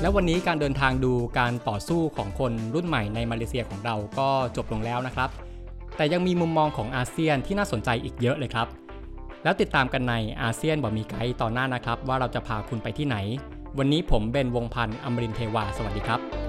[0.00, 5.30] แล้ววันนี้การเดินทางดูการต่อสู้ของคนรุ่นใหม่ในมาเลเซียของเราก็จบลงแล้วนะครับ
[5.96, 8.68] แต่ยังมีมุมมองของอาเซียนที่น่าสนใจอีกเยอะเลยครับ
[9.44, 13.16] แล้วติดตามกันในอาเซียนบอมีไกด์ตอนหน้านะครับ ว่าเราจะพาคุณไปที่ไหน
[13.78, 16.43] วันนี้ผมเบนวงพันธ์อมรินเทวา สวัสดีครับ